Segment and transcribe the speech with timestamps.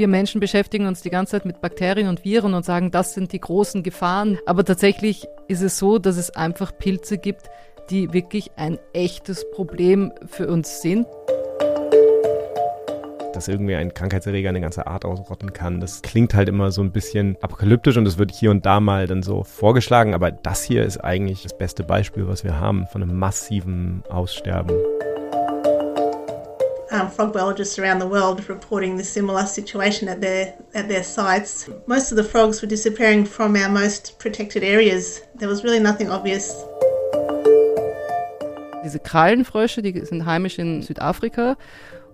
[0.00, 3.32] wir Menschen beschäftigen uns die ganze Zeit mit Bakterien und Viren und sagen, das sind
[3.32, 4.38] die großen Gefahren.
[4.46, 7.50] Aber tatsächlich ist es so, dass es einfach Pilze gibt,
[7.90, 11.06] die wirklich ein echtes Problem für uns sind
[13.32, 15.80] dass irgendwie ein Krankheitserreger eine ganze Art ausrotten kann.
[15.80, 19.06] Das klingt halt immer so ein bisschen apokalyptisch und es wird hier und da mal
[19.06, 23.02] dann so vorgeschlagen, aber das hier ist eigentlich das beste Beispiel, was wir haben von
[23.02, 24.76] einem massiven Aussterben.
[26.92, 31.68] Um, frog biologists around the world reporting the similar situation at their at their sites.
[31.86, 35.20] Most of the frogs were disappearing from our most protected areas.
[35.38, 36.52] There was really nothing obvious.
[38.84, 41.56] Diese Krallenfrösche, die sind heimisch in Südafrika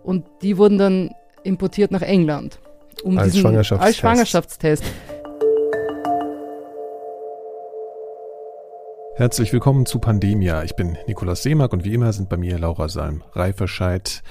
[0.05, 2.59] und die wurden dann importiert nach England.
[3.03, 3.87] Um als, diesen, Schwangerschaftstest.
[3.87, 4.85] als Schwangerschaftstest.
[9.19, 10.63] Herzlich willkommen zu Pandemia.
[10.63, 14.23] Ich bin Nikolaus Seemark und wie immer sind bei mir Laura Salm Reiferscheid,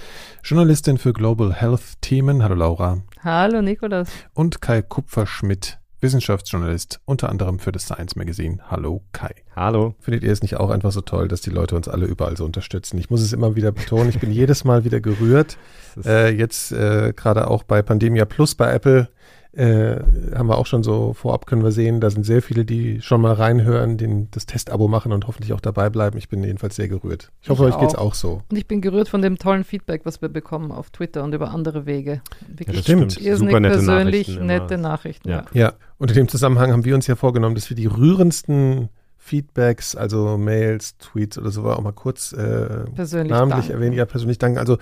[0.43, 2.43] Journalistin für Global Health Themen.
[2.43, 3.01] Hallo Laura.
[3.23, 4.09] Hallo Nikolaus.
[4.35, 8.59] Und Kai Kupferschmidt, Wissenschaftsjournalist, unter anderem für das Science Magazine.
[8.69, 9.33] Hallo Kai.
[9.55, 9.95] Hallo.
[10.01, 12.45] Findet ihr es nicht auch einfach so toll, dass die Leute uns alle überall so
[12.45, 12.99] unterstützen?
[12.99, 15.57] Ich muss es immer wieder betonen, ich bin jedes Mal wieder gerührt.
[16.03, 19.07] Äh, jetzt äh, gerade auch bei Pandemia Plus bei Apple
[19.55, 19.99] äh,
[20.35, 23.21] haben wir auch schon so vorab können wir sehen, da sind sehr viele, die schon
[23.21, 26.17] mal reinhören, den, das Testabo machen und hoffentlich auch dabei bleiben.
[26.17, 27.31] Ich bin jedenfalls sehr gerührt.
[27.41, 28.41] Ich hoffe, ich euch geht es auch so.
[28.49, 31.51] Und ich bin gerührt von dem tollen Feedback, was wir bekommen auf Twitter und über
[31.51, 32.21] andere Wege.
[32.47, 33.13] Wirklich ja, stimmt.
[33.13, 35.29] Super nette persönlich Nachrichten nette Nachrichten.
[35.29, 35.45] Ja.
[35.53, 39.95] ja, und in dem Zusammenhang haben wir uns ja vorgenommen, dass wir die rührendsten Feedbacks,
[39.95, 43.71] also Mails, Tweets oder so, auch mal kurz äh, namentlich danken.
[43.71, 43.93] erwähnen.
[43.93, 44.59] Ja, persönlich danken.
[44.59, 44.77] Also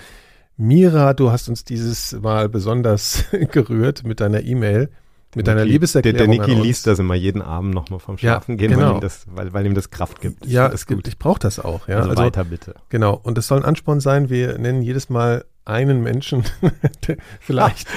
[0.57, 4.89] Mira, du hast uns dieses Mal besonders gerührt mit deiner E-Mail,
[5.35, 6.17] mit deiner Liebeserklärung.
[6.17, 8.89] Der, der Niki liest das immer jeden Abend nochmal vom Schlafen ja, gehen, genau.
[8.89, 10.45] weil, ihm das, weil, weil ihm das Kraft gibt.
[10.45, 11.87] Ich ja, es gibt, ich brauche das auch.
[11.87, 11.97] Ja.
[11.97, 12.75] Also, also weiter bitte.
[12.89, 16.43] Genau, und es soll ein Ansporn sein, wir nennen jedes Mal einen Menschen,
[17.07, 17.87] der vielleicht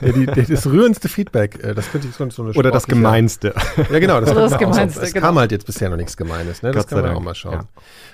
[0.00, 3.54] der, die, der, das rührendste Feedback, äh, das könnte ich so, eine Oder das Gemeinste.
[3.90, 4.20] Ja, genau.
[4.20, 5.00] Das, das Gemeinste.
[5.00, 5.26] Es genau.
[5.26, 6.62] kam halt jetzt bisher noch nichts Gemeines.
[6.62, 6.72] Ne?
[6.72, 7.52] Das können wir auch mal schauen.
[7.54, 7.68] Ja.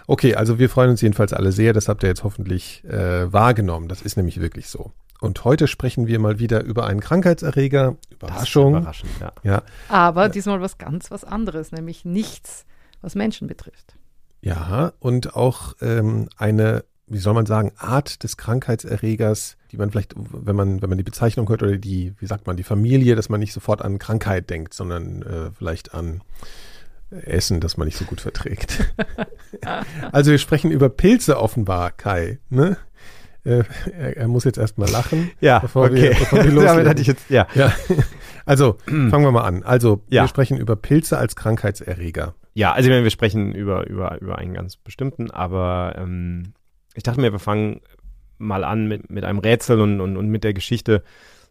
[0.06, 1.72] Okay, also wir freuen uns jedenfalls alle sehr.
[1.72, 3.88] Das habt ihr jetzt hoffentlich äh, wahrgenommen.
[3.88, 4.92] Das ist nämlich wirklich so.
[5.20, 7.96] Und heute sprechen wir mal wieder über einen Krankheitserreger.
[8.10, 8.76] Überraschung.
[8.76, 9.32] überraschend, ja.
[9.42, 9.62] ja.
[9.88, 12.66] Aber diesmal was ganz was anderes, nämlich nichts,
[13.00, 13.96] was Menschen betrifft.
[14.40, 20.14] Ja, und auch ähm, eine wie soll man sagen, Art des Krankheitserregers, die man vielleicht,
[20.16, 23.28] wenn man, wenn man die Bezeichnung hört oder die, wie sagt man, die Familie, dass
[23.28, 26.22] man nicht sofort an Krankheit denkt, sondern äh, vielleicht an
[27.10, 28.92] Essen, das man nicht so gut verträgt.
[30.12, 32.38] also wir sprechen über Pilze offenbar, Kai.
[32.50, 32.76] Ne?
[33.44, 33.64] Äh,
[33.98, 35.30] er, er, muss jetzt erstmal lachen.
[35.40, 36.02] Ja, bevor okay.
[36.02, 37.46] Wir, bevor wir Damit hatte ich jetzt, ja.
[37.54, 37.72] ja.
[38.44, 39.62] Also, fangen wir mal an.
[39.62, 40.24] Also, ja.
[40.24, 42.34] wir sprechen über Pilze als Krankheitserreger.
[42.54, 46.54] Ja, also wir sprechen über, über, über einen ganz bestimmten, aber ähm,
[46.98, 47.80] ich dachte mir, wir fangen
[48.38, 51.04] mal an mit, mit einem Rätsel und, und, und mit der Geschichte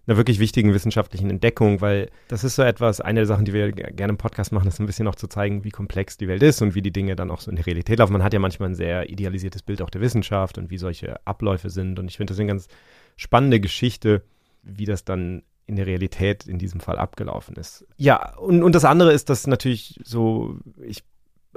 [0.05, 3.71] einer wirklich wichtigen wissenschaftlichen Entdeckung, weil das ist so etwas, eine der Sachen, die wir
[3.71, 6.61] gerne im Podcast machen, ist ein bisschen noch zu zeigen, wie komplex die Welt ist
[6.61, 8.13] und wie die Dinge dann auch so in der Realität laufen.
[8.13, 11.69] Man hat ja manchmal ein sehr idealisiertes Bild auch der Wissenschaft und wie solche Abläufe
[11.69, 11.97] sind.
[11.97, 12.67] Und ich finde das eine ganz
[13.15, 14.21] spannende Geschichte,
[14.63, 17.85] wie das dann in der Realität in diesem Fall abgelaufen ist.
[17.97, 21.03] Ja, und, und das andere ist, dass natürlich so, ich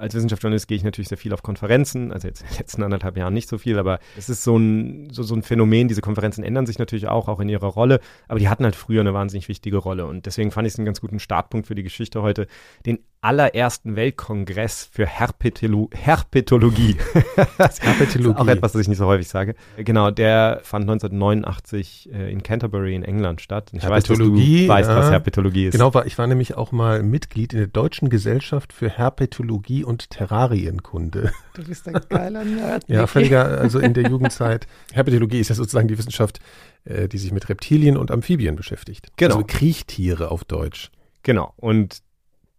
[0.01, 3.17] als Wissenschaftsjournalist gehe ich natürlich sehr viel auf Konferenzen, also jetzt in den letzten anderthalb
[3.17, 6.43] Jahren nicht so viel, aber es ist so ein, so, so ein Phänomen, diese Konferenzen
[6.43, 9.49] ändern sich natürlich auch, auch in ihrer Rolle, aber die hatten halt früher eine wahnsinnig
[9.49, 12.47] wichtige Rolle und deswegen fand ich es einen ganz guten Startpunkt für die Geschichte heute,
[12.87, 16.97] den allerersten Weltkongress für Herpetolo Herpetologie.
[17.81, 18.39] Herpetologie.
[18.39, 19.55] auch etwas, das ich nicht so häufig sage.
[19.77, 23.71] Genau, der fand 1989 äh, in Canterbury in England statt.
[23.73, 24.97] ich weiß, dass du weißt, ja.
[24.97, 25.73] was Herpetologie ist.
[25.73, 31.33] Genau, ich war nämlich auch mal Mitglied in der Deutschen Gesellschaft für Herpetologie und Terrarienkunde.
[31.55, 32.85] Du bist ein geiler Nerd.
[32.89, 34.67] ja, völliger, also in der Jugendzeit.
[34.93, 36.41] Herpetologie ist ja sozusagen die Wissenschaft,
[36.85, 39.09] äh, die sich mit Reptilien und Amphibien beschäftigt.
[39.17, 39.35] Genau.
[39.35, 40.91] Also Kriechtiere auf Deutsch.
[41.23, 41.53] Genau.
[41.57, 42.03] Und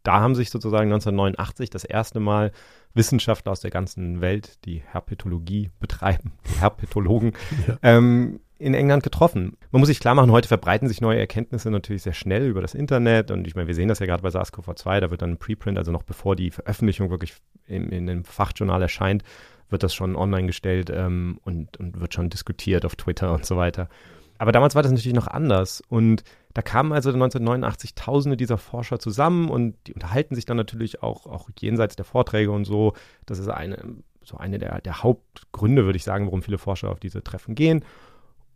[0.03, 2.51] da haben sich sozusagen 1989 das erste Mal
[2.93, 7.33] Wissenschaftler aus der ganzen Welt, die Herpetologie betreiben, die Herpetologen,
[7.67, 7.77] ja.
[7.83, 9.57] ähm, in England getroffen.
[9.71, 12.75] Man muss sich klar machen, heute verbreiten sich neue Erkenntnisse natürlich sehr schnell über das
[12.75, 15.37] Internet und ich meine, wir sehen das ja gerade bei SARS-CoV-2, da wird dann ein
[15.37, 17.33] Preprint, also noch bevor die Veröffentlichung wirklich
[17.65, 19.23] in, in einem Fachjournal erscheint,
[19.69, 23.57] wird das schon online gestellt ähm, und, und wird schon diskutiert auf Twitter und so
[23.57, 23.89] weiter.
[24.37, 28.99] Aber damals war das natürlich noch anders und da kamen also 1989 Tausende dieser Forscher
[28.99, 32.93] zusammen und die unterhalten sich dann natürlich auch, auch jenseits der Vorträge und so.
[33.25, 33.77] Das ist eine,
[34.23, 37.85] so eine der, der Hauptgründe, würde ich sagen, warum viele Forscher auf diese Treffen gehen.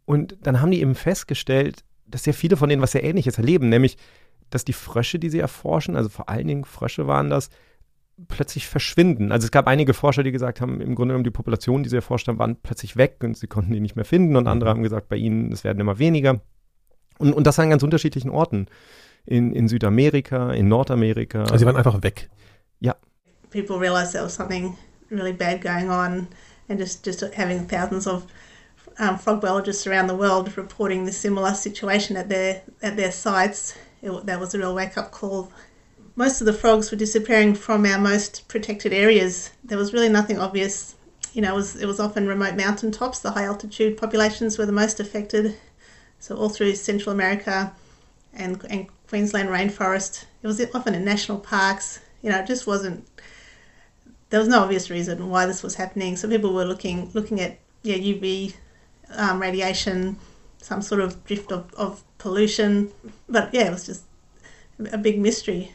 [0.05, 3.69] Und dann haben die eben festgestellt, dass sehr viele von denen was sehr Ähnliches erleben,
[3.69, 3.97] nämlich,
[4.49, 7.49] dass die Frösche, die sie erforschen, also vor allen Dingen Frösche waren das,
[8.27, 9.31] plötzlich verschwinden.
[9.31, 11.97] Also es gab einige Forscher, die gesagt haben, im Grunde genommen die Populationen, die sie
[11.97, 14.77] erforscht haben, waren plötzlich weg und sie konnten die nicht mehr finden und andere mhm.
[14.77, 16.41] haben gesagt, bei ihnen, es werden immer weniger.
[17.17, 18.67] Und, und das an ganz unterschiedlichen Orten.
[19.27, 21.41] In, in Südamerika, in Nordamerika.
[21.41, 22.29] Also sie waren einfach weg.
[22.79, 22.95] Ja.
[23.49, 24.77] People realized there was something
[25.09, 26.27] really bad going on
[26.69, 28.25] and just, just having thousands of
[28.99, 33.75] um, frog biologists around the world reporting this similar situation at their, at their sites.
[34.03, 35.51] It, that was a real wake-up call.
[36.15, 39.49] Most of the frogs were disappearing from our most protected areas.
[39.63, 40.95] There was really nothing obvious.
[41.33, 43.19] You know, it was, it was often remote mountain tops.
[43.19, 45.55] The high altitude populations were the most affected.
[46.25, 47.71] So all through Central America
[48.33, 50.25] and, and Queensland rainforest.
[50.41, 51.99] It was often in national parks.
[52.23, 53.05] You know, it just wasn't.
[54.31, 56.17] There was no obvious reason why this was happening.
[56.17, 58.55] So people were looking looking at yeah UV
[59.15, 60.17] um, radiation,
[60.63, 62.91] some sort of drift of, of pollution.
[63.29, 64.05] But yeah, it was just
[64.91, 65.69] a big mystery.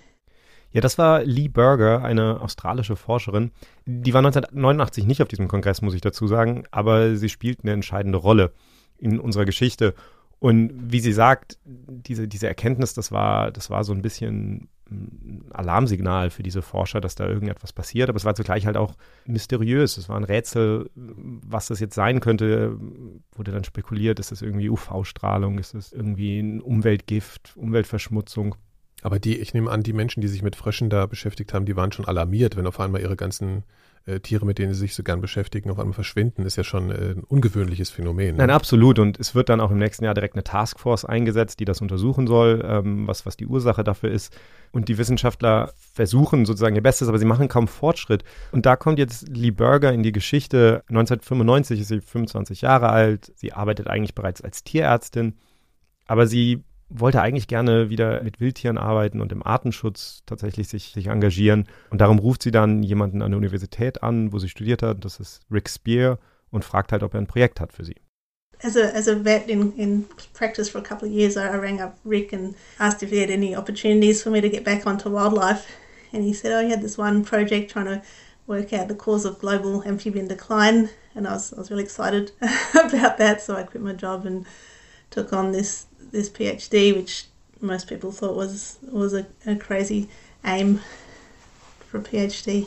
[0.73, 3.53] Ja, das war Lee Berger, eine australische Forscherin.
[3.87, 7.73] Die war 1989 nicht auf diesem Kongress, muss ich dazu sagen, aber sie spielt eine
[7.73, 8.53] entscheidende Rolle
[8.99, 9.94] in unserer Geschichte.
[10.41, 15.45] Und wie sie sagt, diese, diese Erkenntnis, das war, das war so ein bisschen ein
[15.53, 18.09] Alarmsignal für diese Forscher, dass da irgendetwas passiert.
[18.09, 18.95] Aber es war zugleich halt auch
[19.27, 19.99] mysteriös.
[19.99, 22.77] Es war ein Rätsel, was das jetzt sein könnte.
[23.33, 28.57] Wurde dann spekuliert, ist das irgendwie UV-Strahlung, ist das irgendwie ein Umweltgift, Umweltverschmutzung.
[29.03, 31.77] Aber die, ich nehme an, die Menschen, die sich mit Fröschen da beschäftigt haben, die
[31.77, 33.65] waren schon alarmiert, wenn auf einmal ihre ganzen
[34.06, 36.91] äh, Tiere, mit denen sie sich so gern beschäftigen, auf einmal verschwinden, ist ja schon
[36.91, 38.37] äh, ein ungewöhnliches Phänomen.
[38.37, 38.38] Ne?
[38.38, 38.99] Nein, absolut.
[38.99, 42.26] Und es wird dann auch im nächsten Jahr direkt eine Taskforce eingesetzt, die das untersuchen
[42.26, 44.37] soll, ähm, was, was die Ursache dafür ist.
[44.73, 48.25] Und die Wissenschaftler versuchen sozusagen ihr Bestes, aber sie machen kaum Fortschritt.
[48.52, 50.82] Und da kommt jetzt Lee Berger in die Geschichte.
[50.88, 53.32] 1995 ist sie 25 Jahre alt.
[53.37, 55.35] Sie arbeitet eigentlich bereits als Tierärztin.
[56.06, 61.07] Aber sie wollte eigentlich gerne wieder mit Wildtieren arbeiten und im Artenschutz tatsächlich sich, sich
[61.07, 61.67] engagieren.
[61.91, 65.21] Und darum ruft sie dann jemanden an der Universität an, wo sie studiert hat, das
[65.21, 66.19] ist Rick Spear,
[66.51, 67.97] und fragt halt, ob er ein Projekt hat für sie.
[68.63, 70.05] As a, as a vet in, in
[70.35, 73.31] practice for a couple of years, I, rang up Rick and asked if he had
[73.31, 75.67] any opportunities for me to get back onto wildlife.
[76.13, 78.03] And he said, oh, he had this one project trying to
[78.47, 80.91] work out the cause of global amphibian decline.
[81.15, 82.33] And I was, I was really excited
[82.75, 84.45] about that, so I quit my job and
[85.09, 87.27] took on this this PhD, which
[87.61, 90.09] most people thought was was a, a crazy
[90.45, 90.81] aim
[91.91, 92.67] for a PhD.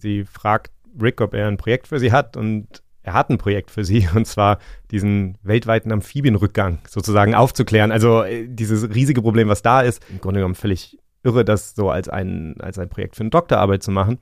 [0.00, 0.70] Sie fragt
[1.00, 4.08] Rick, ob er ein Projekt für sie hat und er hat ein Projekt für sie
[4.14, 4.58] und zwar
[4.90, 7.92] diesen weltweiten Amphibienrückgang sozusagen aufzuklären.
[7.92, 11.90] Also äh, dieses riesige Problem, was da ist, im Grunde genommen völlig irre, das so
[11.90, 14.18] als ein, als ein Projekt für eine Doktorarbeit zu machen.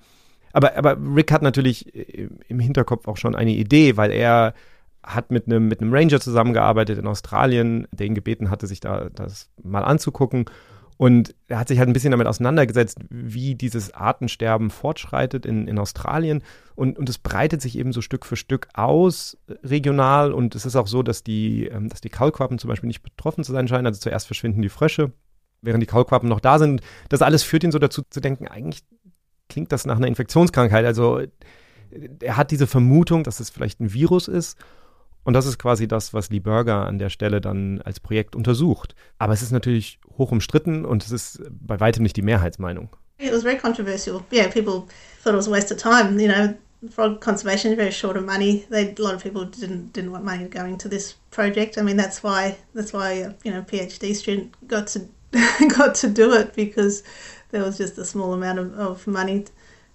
[0.53, 4.55] Aber, aber Rick hat natürlich äh, im Hinterkopf auch schon eine Idee, weil er
[5.07, 9.09] hat mit einem, mit einem Ranger zusammengearbeitet in Australien, der ihn gebeten hatte, sich da
[9.15, 10.47] das mal anzugucken.
[10.99, 15.79] Und er hat sich halt ein bisschen damit auseinandergesetzt, wie dieses Artensterben fortschreitet in, in
[15.79, 16.43] Australien.
[16.75, 20.33] Und, und es breitet sich eben so Stück für Stück aus, regional.
[20.33, 23.45] Und es ist auch so, dass die, ähm, dass die Kaulquappen zum Beispiel nicht betroffen
[23.45, 23.87] zu sein scheinen.
[23.87, 25.13] Also zuerst verschwinden die Frösche,
[25.61, 26.81] während die Kaulquappen noch da sind.
[27.11, 28.83] Das alles führt ihn so dazu zu denken, eigentlich
[29.49, 30.87] klingt das nach einer Infektionskrankheit.
[30.87, 31.21] Also
[32.21, 34.59] er hat diese Vermutung, dass es vielleicht ein Virus ist
[35.27, 38.95] und das ist quasi das, was Lee Berger an der Stelle dann als Projekt untersucht.
[39.19, 42.91] Aber es ist natürlich hoch umstritten und es ist bei weitem nicht die Mehrheitsmeinung.
[43.19, 44.23] It was very controversial.
[44.31, 44.87] Yeah, people
[45.23, 46.21] thought it was a waste of time.
[46.21, 46.55] You know,
[46.91, 48.67] frog conservation is very short of money.
[48.71, 51.77] They, a lot of people didn't didn't want money going to this project.
[51.77, 55.09] I mean, that's why that's why a, you know PhD student got to
[55.77, 57.03] got to do it because
[57.51, 59.47] there was just a small amount of, of money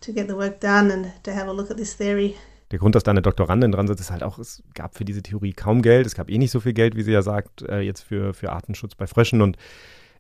[0.01, 2.35] to get the work done and to have a look at this theory.
[2.71, 5.21] Der Grund, dass da eine Doktorandin dran sitzt, ist halt auch, es gab für diese
[5.21, 6.05] Theorie kaum Geld.
[6.05, 8.51] Es gab eh nicht so viel Geld, wie sie ja sagt, äh, jetzt für, für
[8.51, 9.41] Artenschutz bei Fröschen.
[9.41, 9.57] Und,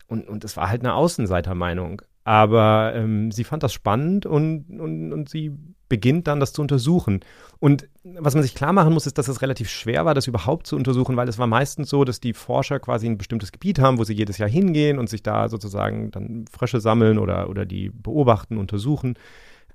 [0.07, 2.01] und, und es war halt eine Außenseitermeinung.
[2.23, 5.57] Aber ähm, sie fand das spannend und, und, und sie
[5.89, 7.21] beginnt dann, das zu untersuchen.
[7.59, 10.67] Und was man sich klar machen muss, ist, dass es relativ schwer war, das überhaupt
[10.67, 13.97] zu untersuchen, weil es war meistens so, dass die Forscher quasi ein bestimmtes Gebiet haben,
[13.97, 17.89] wo sie jedes Jahr hingehen und sich da sozusagen dann Frösche sammeln oder, oder die
[17.89, 19.15] beobachten, untersuchen.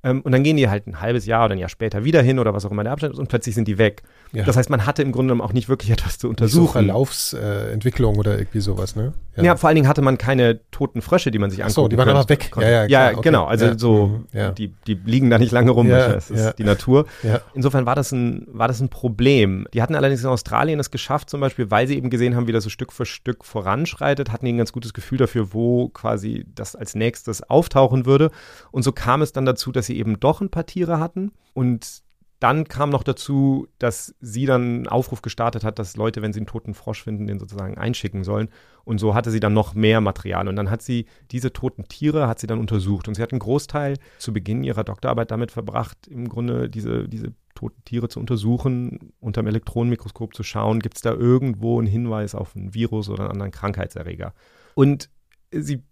[0.07, 2.39] Ähm, und dann gehen die halt ein halbes Jahr oder ein Jahr später wieder hin
[2.39, 4.03] oder was auch immer der Abstand ist und plötzlich sind die weg.
[4.33, 4.45] Ja.
[4.45, 6.66] Das heißt, man hatte im Grunde genommen auch nicht wirklich etwas zu untersuchen.
[6.66, 9.12] So Verlaufsentwicklung äh, oder irgendwie sowas, ne?
[9.37, 9.42] Ja.
[9.42, 9.56] ja.
[9.56, 12.09] vor allen Dingen hatte man keine toten Frösche, die man sich angucken so, die waren
[12.09, 12.50] aber weg.
[12.56, 13.21] Ja, ja, ja okay.
[13.23, 13.45] genau.
[13.45, 14.54] Also so, mhm.
[14.56, 15.88] die, die liegen da nicht lange rum.
[15.88, 17.06] das ist die Natur.
[17.54, 19.66] Insofern war das, ein, war das ein Problem.
[19.75, 22.52] Die hatten allerdings in Australien es geschafft, zum Beispiel, weil sie eben gesehen haben, wie
[22.52, 26.47] das so Stück für Stück voranschreitet, hatten die ein ganz gutes Gefühl dafür, wo quasi
[26.54, 28.30] das als nächstes auftauchen würde.
[28.71, 32.06] Und so kam es dann dazu, dass sie eben doch ein paar Tiere hatten und
[32.38, 36.40] dann kam noch dazu, dass sie dann einen Aufruf gestartet hat, dass Leute, wenn sie
[36.40, 38.50] einen toten Frosch finden, den sozusagen einschicken sollen.
[38.85, 40.47] Und so hatte sie dann noch mehr Material.
[40.47, 43.09] Und dann hat sie diese toten Tiere, hat sie dann untersucht.
[43.09, 47.33] Und sie hat einen Großteil zu Beginn ihrer Doktorarbeit damit verbracht, im Grunde diese, diese
[47.55, 52.35] tote Tiere zu untersuchen, unter dem Elektronenmikroskop zu schauen, gibt es da irgendwo einen Hinweis
[52.35, 54.35] auf ein Virus oder einen anderen Krankheitserreger.
[54.75, 55.09] Und
[55.50, 55.83] sie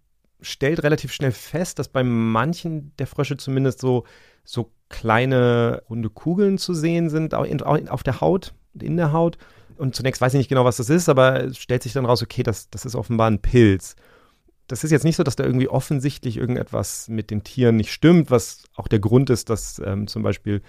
[0.41, 4.05] stellt relativ schnell fest, dass bei manchen der Frösche zumindest so,
[4.43, 7.47] so kleine runde Kugeln zu sehen sind, auch,
[7.89, 9.37] auf der Haut, in der Haut.
[9.77, 12.21] Und zunächst weiß ich nicht genau, was das ist, aber es stellt sich dann raus,
[12.21, 13.95] okay, das, das ist offenbar ein Pilz.
[14.67, 18.31] Das ist jetzt nicht so, dass da irgendwie offensichtlich irgendetwas mit den Tieren nicht stimmt,
[18.31, 20.61] was auch der Grund ist, dass ähm, zum Beispiel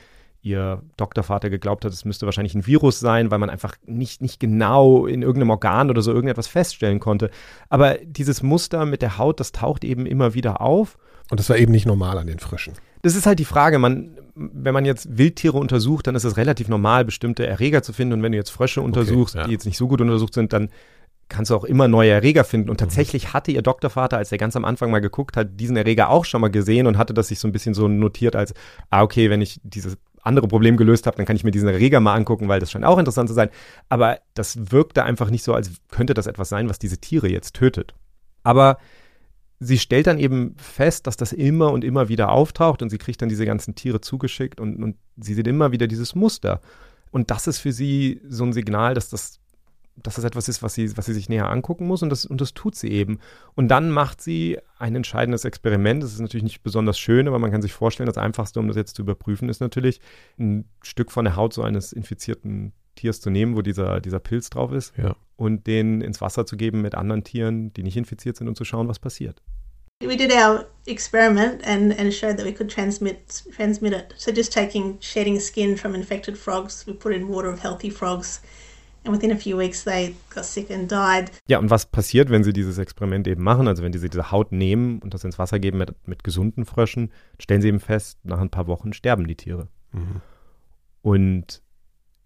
[0.42, 4.38] ihr Doktorvater geglaubt hat, es müsste wahrscheinlich ein Virus sein, weil man einfach nicht, nicht
[4.38, 7.30] genau in irgendeinem Organ oder so irgendetwas feststellen konnte.
[7.68, 10.98] Aber dieses Muster mit der Haut, das taucht eben immer wieder auf.
[11.30, 12.74] Und das war eben nicht normal an den Frischen.
[13.02, 13.78] Das ist halt die Frage.
[13.78, 18.14] Man, wenn man jetzt Wildtiere untersucht, dann ist es relativ normal, bestimmte Erreger zu finden.
[18.14, 19.46] Und wenn du jetzt Frösche untersuchst, okay, ja.
[19.46, 20.70] die jetzt nicht so gut untersucht sind, dann
[21.28, 22.70] kannst du auch immer neue Erreger finden.
[22.70, 22.84] Und mhm.
[22.84, 26.24] tatsächlich hatte ihr Doktorvater, als er ganz am Anfang mal geguckt hat, diesen Erreger auch
[26.24, 28.54] schon mal gesehen und hatte das sich so ein bisschen so notiert als,
[28.90, 32.00] ah, okay, wenn ich dieses andere Problem gelöst habe, dann kann ich mir diesen Erreger
[32.00, 33.50] mal angucken, weil das scheint auch interessant zu sein.
[33.88, 37.54] Aber das wirkte einfach nicht so, als könnte das etwas sein, was diese Tiere jetzt
[37.54, 37.94] tötet.
[38.42, 38.78] Aber
[39.60, 43.22] sie stellt dann eben fest, dass das immer und immer wieder auftaucht und sie kriegt
[43.22, 46.60] dann diese ganzen Tiere zugeschickt und, und sie sieht immer wieder dieses Muster.
[47.10, 49.40] Und das ist für sie so ein Signal, dass das
[50.02, 52.40] dass das etwas ist, was sie, was sie sich näher angucken muss und das, und
[52.40, 53.18] das tut sie eben.
[53.54, 56.02] Und dann macht sie ein entscheidendes Experiment.
[56.02, 58.76] Das ist natürlich nicht besonders schön, aber man kann sich vorstellen, das Einfachste, um das
[58.76, 60.00] jetzt zu überprüfen, ist natürlich,
[60.38, 64.50] ein Stück von der Haut so eines infizierten Tiers zu nehmen, wo dieser, dieser Pilz
[64.50, 65.16] drauf ist, ja.
[65.36, 68.64] und den ins Wasser zu geben mit anderen Tieren, die nicht infiziert sind und zu
[68.64, 69.42] schauen, was passiert.
[70.02, 74.14] We did our experiment and, and showed that we could transmit transmit it.
[74.18, 78.42] So just taking shedding skin from infected frogs, we put in water of healthy frogs
[79.06, 81.30] And within a few weeks they got sick and died.
[81.46, 83.68] Ja, und was passiert, wenn sie dieses Experiment eben machen?
[83.68, 87.12] Also wenn sie diese Haut nehmen und das ins Wasser geben mit, mit gesunden Fröschen,
[87.38, 89.68] stellen sie eben fest, nach ein paar Wochen sterben die Tiere.
[89.92, 90.20] Mhm.
[91.02, 91.62] Und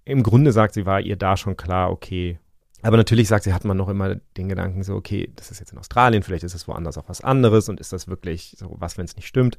[0.07, 2.39] im Grunde sagt sie, war ihr da schon klar, okay.
[2.81, 5.73] Aber natürlich sagt sie, hat man noch immer den Gedanken so, okay, das ist jetzt
[5.73, 8.97] in Australien, vielleicht ist es woanders auch was anderes und ist das wirklich so was,
[8.97, 9.59] wenn es nicht stimmt.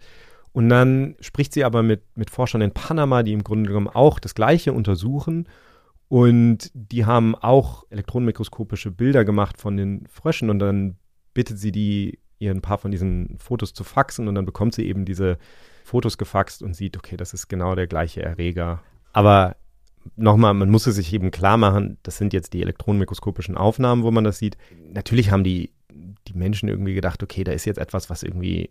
[0.53, 4.17] Und dann spricht sie aber mit, mit Forschern in Panama, die im Grunde genommen auch
[4.17, 5.47] das Gleiche untersuchen
[6.11, 10.97] und die haben auch elektronenmikroskopische Bilder gemacht von den Fröschen und dann
[11.33, 14.85] bittet sie die, ihr ein paar von diesen Fotos zu faxen und dann bekommt sie
[14.85, 15.37] eben diese
[15.85, 18.83] Fotos gefaxt und sieht, okay, das ist genau der gleiche Erreger.
[19.13, 19.55] Aber
[20.17, 24.11] nochmal, man muss es sich eben klar machen, das sind jetzt die elektronenmikroskopischen Aufnahmen, wo
[24.11, 24.57] man das sieht.
[24.91, 25.71] Natürlich haben die,
[26.27, 28.69] die Menschen irgendwie gedacht, okay, da ist jetzt etwas, was irgendwie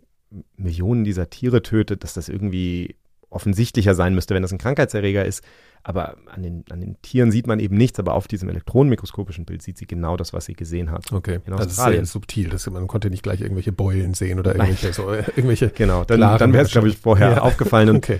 [0.57, 2.97] Millionen dieser Tiere tötet, dass das irgendwie
[3.31, 5.43] offensichtlicher sein müsste, wenn das ein Krankheitserreger ist.
[5.83, 9.63] Aber an den, an den Tieren sieht man eben nichts, aber auf diesem elektronenmikroskopischen Bild
[9.63, 11.11] sieht sie genau das, was sie gesehen hat.
[11.11, 12.49] Okay, das ist sehr subtil.
[12.49, 16.19] Das, man konnte nicht gleich irgendwelche Beulen sehen oder irgendwelche, so, äh, irgendwelche Genau, dann,
[16.19, 17.41] dann wäre es, glaube ich, vorher ja.
[17.41, 17.89] aufgefallen.
[17.89, 18.19] Und, okay.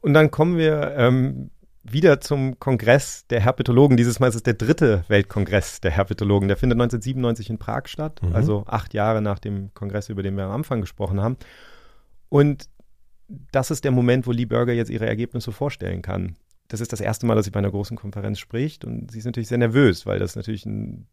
[0.00, 1.50] und dann kommen wir ähm,
[1.84, 3.96] wieder zum Kongress der Herpetologen.
[3.96, 6.48] Dieses Mal ist es der dritte Weltkongress der Herpetologen.
[6.48, 8.34] Der findet 1997 in Prag statt, mhm.
[8.34, 11.36] also acht Jahre nach dem Kongress, über den wir am Anfang gesprochen haben.
[12.28, 12.68] Und
[13.28, 16.36] das ist der Moment, wo Lee Burger jetzt ihre Ergebnisse vorstellen kann.
[16.68, 19.24] Das ist das erste Mal, dass sie bei einer großen Konferenz spricht und sie ist
[19.24, 21.06] natürlich sehr nervös, weil das natürlich ein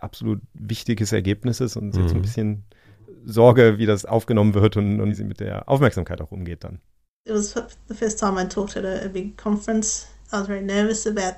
[0.00, 2.02] absolut wichtiges Ergebnis ist und sie mhm.
[2.04, 2.64] hat so ein bisschen
[3.24, 6.80] Sorge, wie das aufgenommen wird und, und wie sie mit der Aufmerksamkeit auch umgeht dann.
[7.26, 7.54] It was
[7.88, 10.06] the first time I talked at a, a big conference.
[10.32, 11.36] I was very nervous about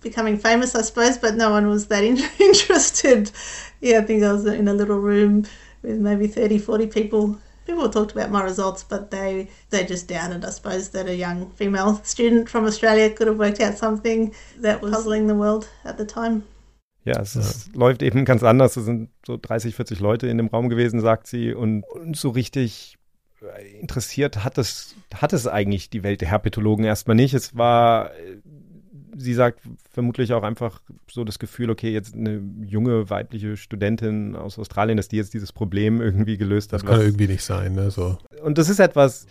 [0.00, 2.04] becoming famous, I suppose, but no one was that
[2.38, 3.32] interested.
[3.80, 5.46] Yeah, I think I was in a little room
[5.82, 10.44] with maybe 30, 40 people people talked about my results, but they they just doubted,
[10.44, 14.32] I suppose, that a young female student from Australia could have worked out something
[14.62, 16.42] that was puzzling the world at the time.
[17.04, 18.76] Ja, es ist, läuft eben ganz anders.
[18.76, 22.30] Es sind so 30, 40 Leute in dem Raum gewesen, sagt sie, und, und so
[22.30, 22.98] richtig
[23.80, 27.34] interessiert hat es, hat es eigentlich die Welt der Herpetologen erstmal nicht.
[27.34, 28.10] Es war
[29.16, 30.80] sie sagt vermutlich auch einfach
[31.10, 35.52] so das Gefühl, okay, jetzt eine junge weibliche Studentin aus Australien, dass die jetzt dieses
[35.52, 36.82] Problem irgendwie gelöst hat.
[36.82, 37.90] Das kann irgendwie nicht sein, ne?
[37.90, 38.18] So.
[38.42, 39.26] Und das ist etwas,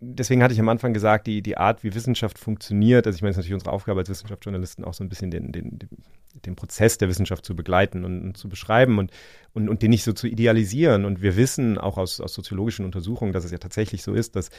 [0.00, 3.30] deswegen hatte ich am Anfang gesagt, die, die Art, wie Wissenschaft funktioniert, also ich meine,
[3.30, 5.78] es ist natürlich unsere Aufgabe als Wissenschaftsjournalisten auch so ein bisschen den, den,
[6.44, 9.10] den Prozess der Wissenschaft zu begleiten und, und, zu beschreiben und,
[9.58, 11.04] und, und den nicht so zu idealisieren.
[11.04, 14.50] Und wir wissen auch aus, aus soziologischen Untersuchungen, dass es ja tatsächlich so ist, dass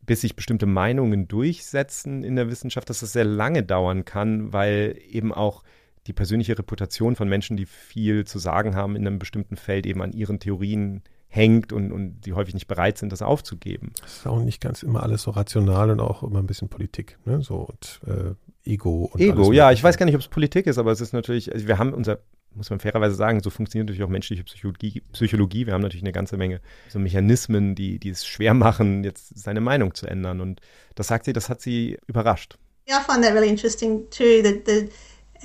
[0.00, 4.98] bis sich bestimmte Meinungen durchsetzen in der Wissenschaft, dass das sehr lange dauern kann, weil
[5.10, 5.62] eben auch
[6.06, 10.00] die persönliche Reputation von Menschen, die viel zu sagen haben in einem bestimmten Feld, eben
[10.00, 13.90] an ihren Theorien hängt und, und die häufig nicht bereit sind, das aufzugeben.
[14.00, 17.18] Das ist auch nicht ganz immer alles so rational und auch immer ein bisschen Politik,
[17.24, 17.42] ne?
[17.42, 18.34] So und äh,
[18.70, 21.12] Ego und Ego, ja, ich weiß gar nicht, ob es Politik ist, aber es ist
[21.12, 22.20] natürlich, also wir haben unser
[22.56, 25.02] muss man fairerweise sagen, so funktioniert natürlich auch menschliche Psychologie.
[25.12, 25.66] Psychologie.
[25.66, 29.60] Wir haben natürlich eine ganze Menge so Mechanismen, die, die es schwer machen, jetzt seine
[29.60, 30.40] Meinung zu ändern.
[30.40, 30.60] Und
[30.94, 32.58] das sagt sie, das hat sie überrascht.
[32.88, 34.88] Yeah, I find that really interesting too, that the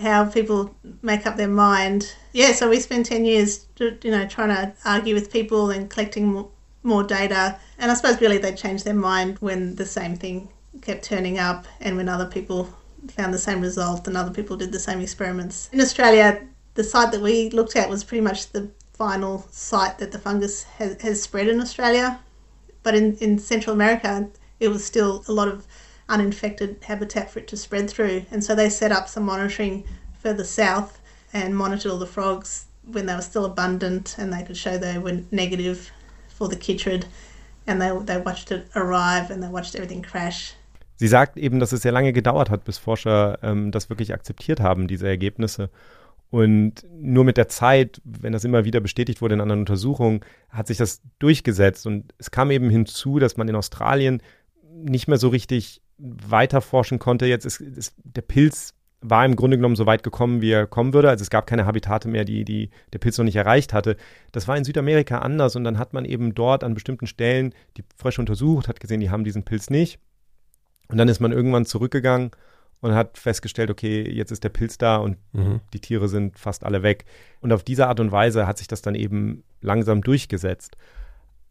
[0.01, 2.15] how people make up their mind.
[2.33, 6.27] Yeah, so we spend 10 years, you know, trying to argue with people and collecting
[6.27, 6.49] more,
[6.83, 7.57] more data.
[7.79, 10.49] And I suppose really they changed their mind when the same thing
[10.81, 12.69] kept turning up and when other people
[13.09, 15.69] found the same result and other people did the same experiments.
[15.73, 16.39] In Australia,
[16.73, 20.63] the site that we looked at was pretty much the final site that the fungus
[20.63, 22.19] has, has spread in Australia.
[22.83, 25.65] But in, in Central America, it was still a lot of
[26.07, 28.25] uninfected habitat for it to spread through.
[28.31, 29.83] And so they set up some monitoring
[30.19, 30.99] further south
[31.33, 34.97] and monitored all the frogs when they were still abundant and they could show they
[34.97, 35.91] were negative
[36.27, 37.05] for the chytrid.
[37.67, 40.53] And they, they watched it arrive and they watched everything crash.
[40.97, 44.59] Sie sagt eben, dass es sehr lange gedauert hat, bis Forscher ähm, das wirklich akzeptiert
[44.59, 45.71] haben, diese Ergebnisse.
[46.31, 50.67] Und nur mit der Zeit, wenn das immer wieder bestätigt wurde in anderen Untersuchungen, hat
[50.67, 51.85] sich das durchgesetzt.
[51.85, 54.23] Und es kam eben hinzu, dass man in Australien
[54.73, 57.25] nicht mehr so richtig weiter forschen konnte.
[57.25, 60.93] Jetzt ist, ist der Pilz war im Grunde genommen so weit gekommen, wie er kommen
[60.93, 61.09] würde.
[61.09, 63.97] Also es gab keine Habitate mehr, die, die der Pilz noch nicht erreicht hatte.
[64.31, 67.83] Das war in Südamerika anders und dann hat man eben dort an bestimmten Stellen die
[67.97, 69.99] Frösche untersucht, hat gesehen, die haben diesen Pilz nicht.
[70.87, 72.31] Und dann ist man irgendwann zurückgegangen
[72.81, 75.61] und hat festgestellt, okay, jetzt ist der Pilz da und mhm.
[75.73, 77.05] die Tiere sind fast alle weg.
[77.39, 80.75] Und auf diese Art und Weise hat sich das dann eben langsam durchgesetzt.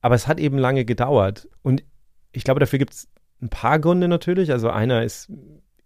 [0.02, 1.48] Aber es hat eben lange gedauert.
[1.62, 1.84] Und
[2.32, 3.08] ich glaube, dafür gibt es
[3.40, 4.50] ein paar Gründe natürlich.
[4.50, 5.30] Also einer ist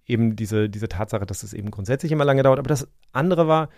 [0.07, 2.59] eben diese, diese Tatsache, dass es eben grundsätzlich immer lange dauert.
[2.59, 3.69] Aber das andere war,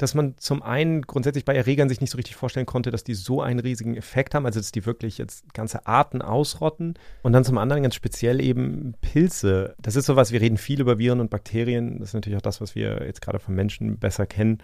[0.00, 3.12] dass man zum einen grundsätzlich bei Erregern sich nicht so richtig vorstellen konnte, dass die
[3.12, 6.94] so einen riesigen Effekt haben, also dass die wirklich jetzt ganze Arten ausrotten.
[7.22, 9.74] Und dann zum anderen ganz speziell eben Pilze.
[9.78, 11.98] Das ist sowas, wir reden viel über Viren und Bakterien.
[11.98, 14.62] Das ist natürlich auch das, was wir jetzt gerade von Menschen besser kennen.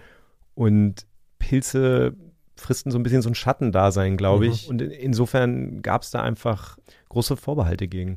[0.55, 1.07] Und
[1.39, 2.15] Pilze
[2.57, 4.53] fristen so ein bisschen so ein Schattendasein, glaube mhm.
[4.53, 4.71] ich.
[4.71, 6.79] Und insofern gab es da einfach
[7.11, 8.17] große Vorbehalte gegen.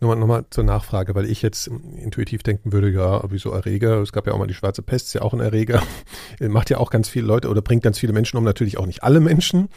[0.00, 4.00] Nochmal, nochmal zur Nachfrage, weil ich jetzt intuitiv denken würde, ja, wieso Erreger?
[4.00, 5.82] Es gab ja auch mal die schwarze Pest, ist ja auch ein Erreger.
[6.40, 9.02] Macht ja auch ganz viele Leute oder bringt ganz viele Menschen um, natürlich auch nicht
[9.02, 9.68] alle Menschen.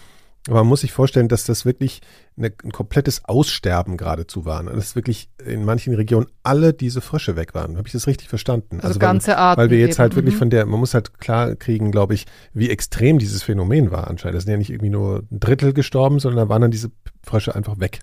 [0.48, 2.02] Aber man muss sich vorstellen, dass das wirklich
[2.38, 4.62] eine, ein komplettes Aussterben geradezu war.
[4.62, 7.78] Und dass wirklich in manchen Regionen alle diese Frösche weg waren.
[7.78, 8.78] Habe ich das richtig verstanden?
[8.78, 9.62] Also, also ganze weil, Arten.
[9.62, 10.00] Weil wir jetzt eben.
[10.00, 10.40] halt wirklich mhm.
[10.40, 14.38] von der, man muss halt klar kriegen, glaube ich, wie extrem dieses Phänomen war anscheinend.
[14.38, 16.92] Das sind ja nicht irgendwie nur ein Drittel gestorben, sondern da waren dann diese
[17.24, 18.00] Frösche einfach weg.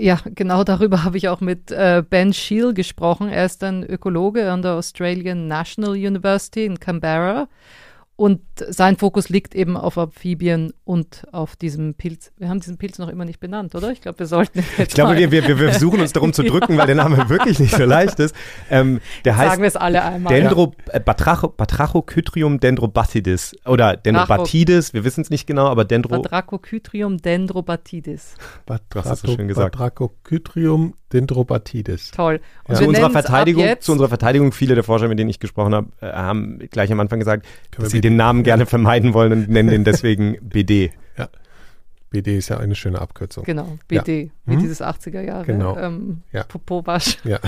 [0.00, 3.28] Ja, genau darüber habe ich auch mit äh, Ben Scheel gesprochen.
[3.28, 7.48] Er ist ein Ökologe an der Australian National University in Canberra
[8.20, 12.32] und sein Fokus liegt eben auf Amphibien und auf diesem Pilz.
[12.36, 13.92] Wir haben diesen Pilz noch immer nicht benannt, oder?
[13.92, 14.62] Ich glaube, wir sollten.
[14.76, 17.74] ich glaube, wir, wir, wir versuchen uns darum zu drücken, weil der Name wirklich nicht
[17.74, 18.34] so leicht ist.
[18.68, 20.34] Ähm, der heißt Sagen wir es alle einmal.
[20.34, 26.20] Dendro, äh, Batracho, Batrachokytrium dendrobatidis oder Dendrobatidis, wir wissen es nicht genau, aber Dendro.
[26.20, 28.34] Batrachokytrium dendrobatidis.
[28.66, 29.78] Batracho, das hast du schön gesagt.
[29.78, 32.10] Batrachokytrium dendrobatidis.
[32.12, 32.40] Toll.
[32.64, 32.80] Und ja.
[32.80, 36.12] zu, unserer Verteidigung, zu unserer Verteidigung, viele der Forscher, mit denen ich gesprochen habe, äh,
[36.12, 39.84] haben gleich am Anfang gesagt, dass sie den Namen gerne vermeiden wollen und nennen den
[39.84, 40.92] deswegen BD.
[41.16, 41.28] Ja.
[42.10, 43.44] BD ist ja eine schöne Abkürzung.
[43.44, 44.30] Genau, BD, ja.
[44.46, 44.60] wie hm?
[44.60, 45.76] dieses 80er Jahre genau.
[45.76, 46.44] ähm, ja.
[46.44, 47.18] Popowasch.
[47.24, 47.38] Ja.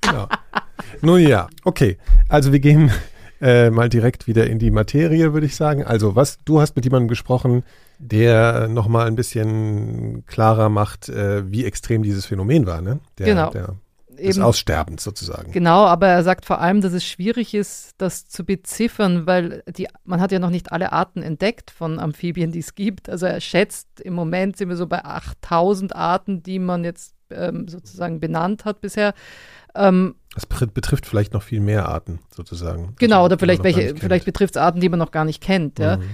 [0.00, 0.28] genau.
[1.02, 1.98] Nun ja, okay.
[2.28, 2.90] Also wir gehen
[3.40, 5.84] äh, mal direkt wieder in die Materie, würde ich sagen.
[5.84, 7.64] Also was, du hast mit jemandem gesprochen,
[7.98, 13.00] der nochmal ein bisschen klarer macht, äh, wie extrem dieses Phänomen war, ne?
[13.18, 13.50] Der, genau.
[13.50, 13.74] Der
[14.16, 15.52] des Aussterbens sozusagen.
[15.52, 19.88] Genau, aber er sagt vor allem, dass es schwierig ist, das zu beziffern, weil die,
[20.04, 23.08] man hat ja noch nicht alle Arten entdeckt von Amphibien, die es gibt.
[23.08, 27.68] Also er schätzt, im Moment sind wir so bei 8000 Arten, die man jetzt ähm,
[27.68, 29.14] sozusagen benannt hat bisher.
[29.74, 32.94] Ähm, das betrifft vielleicht noch viel mehr Arten sozusagen.
[32.98, 35.78] Genau, oder vielleicht welche, vielleicht betrifft es Arten, die man noch gar nicht kennt.
[35.78, 35.96] Ja.
[35.96, 36.10] Mhm.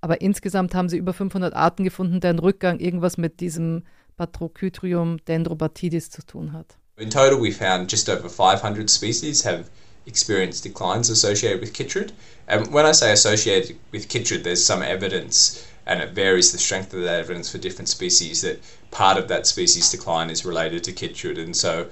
[0.00, 3.84] Aber insgesamt haben sie über 500 Arten gefunden, deren Rückgang irgendwas mit diesem
[4.16, 6.76] Batrochytrium dendrobatidis zu tun hat.
[6.98, 9.70] In total, we found just over 500 species have
[10.04, 12.12] experienced declines associated with chytrid.
[12.46, 16.92] And when I say associated with chytrid, there's some evidence, and it varies the strength
[16.92, 20.92] of that evidence for different species, that part of that species decline is related to
[20.92, 21.38] chytrid.
[21.38, 21.88] And so,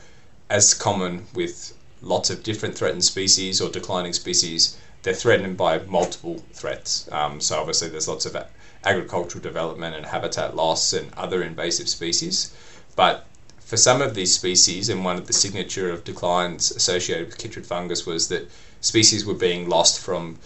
[0.51, 6.45] as common with lots of different threatened species or declining species, they're threatened by multiple
[6.53, 7.11] threats.
[7.11, 8.37] Um, so, obviously, there's lots of
[8.85, 12.53] agricultural development and habitat loss and other invasive species.
[12.97, 13.27] But
[13.71, 17.65] for some of these species, and one of the signature of declines associated with chytrid
[17.65, 20.37] fungus was that species were being lost from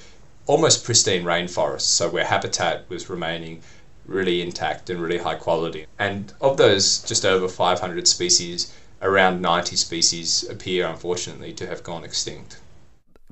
[0.45, 3.63] almost pristine rainforests, so where habitat was remaining
[4.05, 5.87] really intact and really high quality.
[5.99, 12.05] And of those just over 500 species, around 90 species appear unfortunately to have gone
[12.05, 12.59] extinct.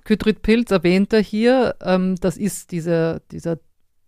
[0.07, 1.75] Kytritpilz erwähnt er hier.
[1.83, 3.21] Ähm, das ist dieser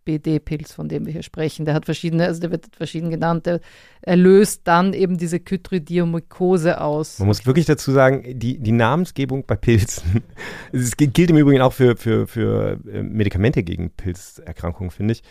[0.04, 1.64] BD-Pilz, von dem wir hier sprechen.
[1.64, 3.46] Der hat verschiedene, also der wird verschieden genannt.
[3.46, 3.60] Der,
[4.02, 7.18] er löst dann eben diese Chytridiomykose aus.
[7.18, 10.22] Man muss wirklich dazu sagen, die, die Namensgebung bei Pilzen,
[10.72, 15.22] es gilt im Übrigen auch für, für, für äh, Medikamente gegen Pilzerkrankungen, finde ich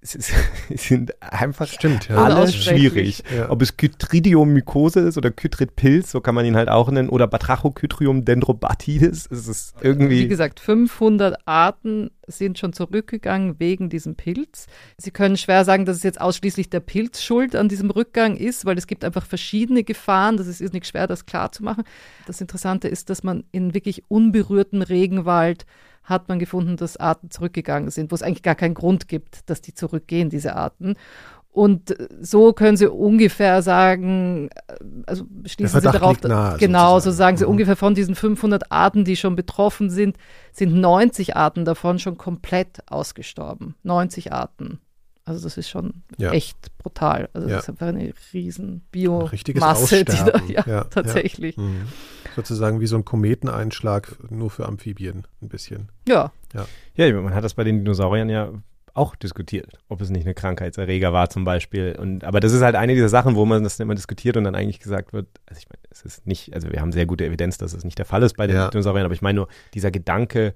[0.00, 0.32] es, ist,
[0.68, 2.16] es sind einfach Stimmt, ja.
[2.16, 3.22] alle schwierig.
[3.34, 3.50] Ja.
[3.50, 8.24] Ob es Chytridiomykose ist oder Chytridpilz, so kann man ihn halt auch nennen, oder Batrachochytrium
[8.24, 9.28] dendrobatidis.
[9.30, 10.20] Es ist irgendwie.
[10.20, 14.66] Wie gesagt, 500 Arten sind schon zurückgegangen wegen diesem Pilz.
[14.96, 18.64] Sie können schwer sagen, dass es jetzt ausschließlich der Pilz schuld an diesem Rückgang ist,
[18.64, 20.36] weil es gibt einfach verschiedene Gefahren.
[20.36, 21.84] Das ist, ist nicht schwer, das klar zu machen.
[22.26, 25.66] Das Interessante ist, dass man in wirklich unberührten Regenwald
[26.02, 29.60] hat man gefunden, dass Arten zurückgegangen sind, wo es eigentlich gar keinen Grund gibt, dass
[29.60, 30.94] die zurückgehen, diese Arten.
[31.52, 34.74] Und so können Sie ungefähr sagen, äh,
[35.06, 37.02] also schließen Sie darauf, nahe, genau, sozusagen.
[37.02, 37.50] so sagen Sie Mhm.
[37.50, 40.16] ungefähr von diesen 500 Arten, die schon betroffen sind,
[40.52, 43.74] sind 90 Arten davon schon komplett ausgestorben.
[43.82, 44.78] 90 Arten.
[45.24, 46.32] Also das ist schon Ja.
[46.32, 47.28] echt brutal.
[47.34, 47.56] Also Ja.
[47.56, 50.48] das ist einfach eine riesen Ein richtiges Biomasse, die da, Aussterben.
[50.50, 50.84] ja, Ja, ja.
[50.84, 51.56] tatsächlich.
[51.56, 51.62] Ja.
[51.62, 51.86] Mhm.
[52.36, 55.90] Sozusagen wie so ein Kometeneinschlag, nur für Amphibien ein bisschen.
[56.06, 56.32] Ja,
[56.96, 58.50] man hat das bei den Dinosauriern ja
[58.92, 61.96] auch diskutiert, ob es nicht eine Krankheitserreger war zum Beispiel.
[61.98, 64.54] Und, aber das ist halt eine dieser Sachen, wo man das immer diskutiert und dann
[64.56, 67.56] eigentlich gesagt wird, also ich meine, es ist nicht, also wir haben sehr gute Evidenz,
[67.56, 68.68] dass es nicht der Fall ist bei den Ja.
[68.68, 70.54] Dinosauriern, aber ich meine nur, dieser Gedanke,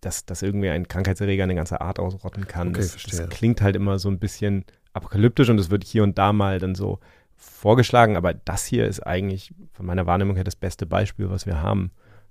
[0.00, 3.20] dass, dass irgendwie ein Krankheitserreger eine ganze Art ausrotten kann, Okay, das, verstehe.
[3.20, 6.58] das klingt halt immer so ein bisschen apokalyptisch und es wird hier und da mal
[6.58, 6.98] dann so
[7.36, 11.62] vorgeschlagen, aber das hier ist eigentlich von meiner Wahrnehmung her das beste Beispiel, was wir
[11.62, 11.90] haben.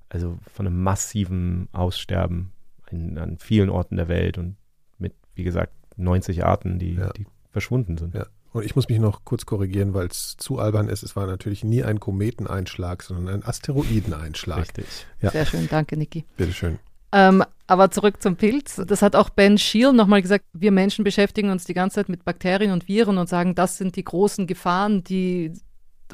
[0.10, 2.51] Also von einem massiven Aussterben
[2.91, 4.56] in, an vielen Orten der Welt und
[4.97, 7.12] mit, wie gesagt, 90 Arten, die, Ja.
[7.13, 8.15] die verschwunden sind.
[8.15, 8.25] Ja.
[8.53, 11.03] Und ich muss mich noch kurz korrigieren, weil es zu albern ist.
[11.03, 14.60] Es war natürlich nie ein Kometeneinschlag, sondern ein Asteroideneinschlag.
[14.62, 14.86] Richtig.
[15.21, 15.32] Ja.
[15.32, 16.25] Sehr schön, danke, Niki.
[16.38, 16.80] Bitteschön.
[17.17, 18.80] Ähm, aber zurück zum Pilz.
[18.86, 20.45] Das hat auch Ben Scheel nochmal gesagt.
[20.53, 23.95] Wir Menschen beschäftigen uns die ganze Zeit mit Bakterien und Viren und sagen, das sind
[23.95, 25.51] die großen Gefahren, die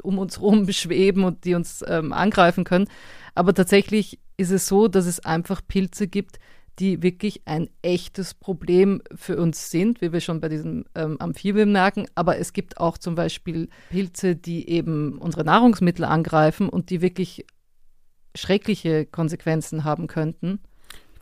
[0.02, 2.88] um uns herum schweben und die uns ähm, angreifen können.
[3.34, 6.38] Aber tatsächlich ist es so, dass es einfach Pilze gibt,
[6.78, 11.70] die wirklich ein echtes Problem für uns sind, wie wir schon bei diesem ähm, Amphibien
[11.70, 12.06] merken.
[12.14, 17.44] Aber es gibt auch zum Beispiel Pilze, die eben unsere Nahrungsmittel angreifen und die wirklich
[18.34, 20.60] schreckliche Konsequenzen haben könnten.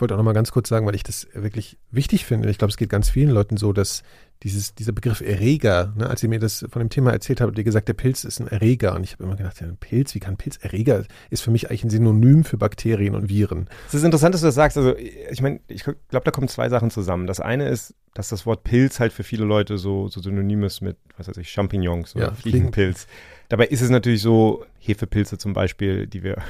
[0.03, 2.51] Ich wollte auch noch mal ganz kurz sagen, weil ich das wirklich wichtig finde.
[2.51, 4.03] Ich glaube, es geht ganz vielen Leuten so, dass
[4.43, 7.59] dieses, dieser Begriff Erreger, ne, als ihr mir das von dem Thema erzählt habt, habt
[7.59, 8.97] ihr gesagt, der Pilz ist ein Erreger.
[8.97, 11.05] Und ich habe immer gedacht, ja, ein Pilz, wie kann ein Pilz Erreger?
[11.31, 13.69] Ist für mich eigentlich ein Synonym für Bakterien und Viren.
[13.87, 14.77] Es ist interessant, dass du das sagst.
[14.77, 17.29] Also, ich meine, ich glaube, da kommen zwei Sachen zusammen.
[17.29, 20.81] Das eine ist, dass das Wort Pilz halt für viele Leute so, so synonym ist
[20.81, 23.07] mit, was weiß ich, Champignons oder Ja, Fliegenpilz.
[23.49, 26.43] Dabei ist es natürlich so, Hefepilze zum Beispiel, die wir,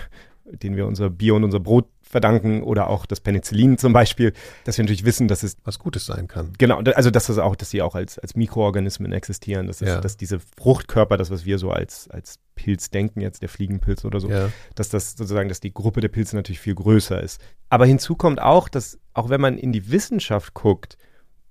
[0.44, 4.76] denen wir unser Bier und unser Brot verdanken oder auch das Penicillin zum Beispiel, dass
[4.76, 6.52] wir natürlich wissen, dass es Was Gutes sein kann.
[6.58, 10.00] Genau, also dass das auch, dass sie auch als, als Mikroorganismen existieren, dass, das, Ja.
[10.00, 14.20] dass diese Fruchtkörper, das, was wir so als, als Pilz denken, jetzt der Fliegenpilz oder
[14.20, 14.50] so, Ja.
[14.74, 17.40] dass das sozusagen, dass die Gruppe der Pilze natürlich viel größer ist.
[17.70, 20.98] Aber hinzu kommt auch, dass auch wenn man in die Wissenschaft guckt,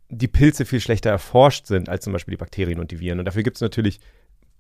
[0.10, 3.18] die Pilze viel schlechter erforscht sind als zum Beispiel die Bakterien und die Viren.
[3.20, 4.00] Und dafür gibt es natürlich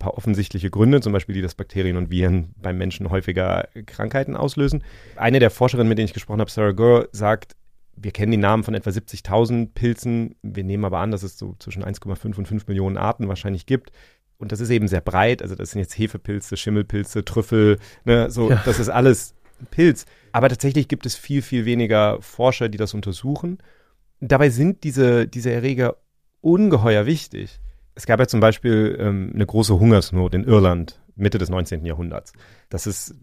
[0.01, 4.83] paar offensichtliche Gründe, zum Beispiel die, dass Bakterien und Viren beim Menschen häufiger Krankheiten auslösen.
[5.15, 7.55] Eine der Forscherinnen, mit denen ich gesprochen habe, Sarah Gore, sagt,
[7.95, 10.35] wir kennen die Namen von etwa 70.000 Pilzen.
[10.41, 13.91] Wir nehmen aber an, dass es so zwischen 1,5 und 5 Millionen Arten wahrscheinlich gibt.
[14.37, 15.43] Und das ist eben sehr breit.
[15.43, 18.61] Also das sind jetzt Hefepilze, Schimmelpilze, Trüffel, ne, so, Ja.
[18.65, 19.35] das ist alles
[19.69, 20.05] Pilz.
[20.31, 23.59] Aber tatsächlich gibt es viel, viel weniger Forscher, die das untersuchen.
[24.19, 25.97] Dabei sind diese, diese Erreger
[26.41, 27.59] ungeheuer wichtig.
[27.95, 31.85] Es gab ja zum Beispiel ähm, eine große Hungersnot in Irland Mitte des 19.
[31.85, 32.33] Jahrhunderts.
[32.69, 33.15] Das ist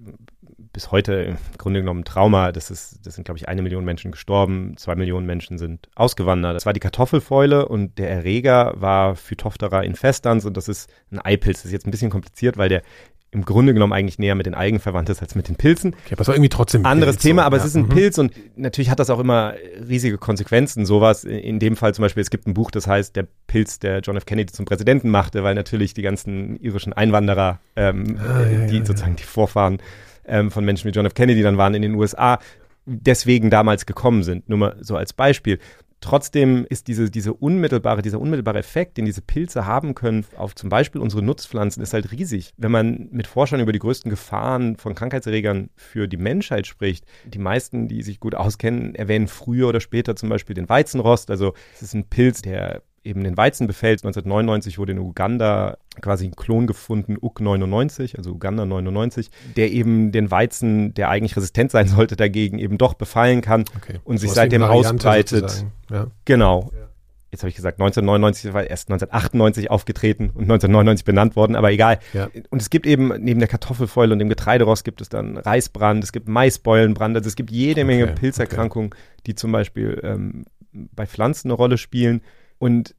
[0.73, 2.53] bis heute im Grunde genommen ein Trauma.
[2.53, 6.55] Das, ist, das sind, glaube ich, eine Million Menschen gestorben, zwei Millionen Menschen sind ausgewandert.
[6.55, 11.59] Das war die Kartoffelfäule und der Erreger war Phytophthora infestans und das ist ein Eipilz.
[11.59, 12.83] Das ist jetzt ein bisschen kompliziert, weil der
[13.31, 15.95] im Grunde genommen eigentlich näher mit den Algen verwandt ist als mit den Pilzen.
[16.05, 16.83] Okay, aber es war irgendwie trotzdem.
[16.83, 17.47] ein Anderes Pilz, Thema, so.
[17.47, 17.63] aber ja.
[17.63, 17.89] es ist ein mhm.
[17.91, 19.55] Pilz und natürlich hat das auch immer
[19.87, 20.87] riesige Konsequenzen.
[20.87, 24.01] Sowas, in dem Fall zum Beispiel, es gibt ein Buch, das heißt Der Pilz, der
[24.01, 24.25] John F.
[24.25, 28.85] Kennedy zum Präsidenten machte, weil natürlich die ganzen irischen Einwanderer, ähm, Ah, ja, die ja,
[28.85, 29.79] sozusagen die Vorfahren
[30.27, 31.15] ähm, von Menschen wie John F.
[31.15, 32.39] Kennedy dann waren in den USA,
[32.87, 34.49] deswegen damals gekommen sind.
[34.49, 35.59] Nur mal so als Beispiel.
[36.01, 40.69] Trotzdem ist diese, diese unmittelbare, dieser unmittelbare Effekt, den diese Pilze haben können auf zum
[40.69, 42.53] Beispiel unsere Nutzpflanzen, ist halt riesig.
[42.57, 47.39] Wenn man mit Forschern über die größten Gefahren von Krankheitserregern für die Menschheit spricht, die
[47.39, 51.31] meisten, die sich gut auskennen, erwähnen früher oder später zum Beispiel den Weizenrost.
[51.31, 54.01] Also es ist ein Pilz, der eben den Weizen befällt.
[54.05, 60.13] 1999 wurde in Uganda quasi ein Klon gefunden, UK 99, also Uganda 99, der eben
[60.13, 63.99] den Weizen, der eigentlich resistent sein sollte, dagegen eben doch befallen kann okay.
[64.05, 65.65] und sich seitdem ausbreitet.
[65.91, 66.09] Ja.
[66.25, 66.71] Genau.
[66.73, 66.89] Ja.
[67.31, 71.99] Jetzt habe ich gesagt, 1999 war erst 1998 aufgetreten und 1999 benannt worden, aber egal.
[72.15, 72.31] Ja.
[72.49, 76.13] Und es gibt eben neben der Kartoffelfäule und dem Getreiderost gibt es dann Reisbrand, es
[76.13, 78.15] gibt Maisbeulenbrand, also es gibt jede Menge okay.
[78.15, 79.03] Pilzerkrankungen, okay.
[79.27, 82.23] die zum Beispiel ähm, bei Pflanzen eine Rolle spielen.
[82.59, 82.95] Und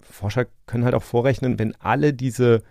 [0.00, 2.62] Forscher können halt auch vorrechnen, wenn alle diese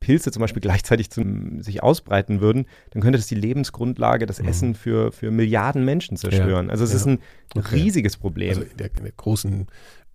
[0.00, 4.48] Pilze zum Beispiel gleichzeitig zum, sich ausbreiten würden, dann könnte das die Lebensgrundlage, das mhm.
[4.48, 6.66] Essen für, für Milliarden Menschen zerstören.
[6.66, 6.96] Ja, also es ja.
[6.96, 7.20] ist ein
[7.72, 8.50] riesiges Problem.
[8.50, 9.66] Also in der, in der, großen,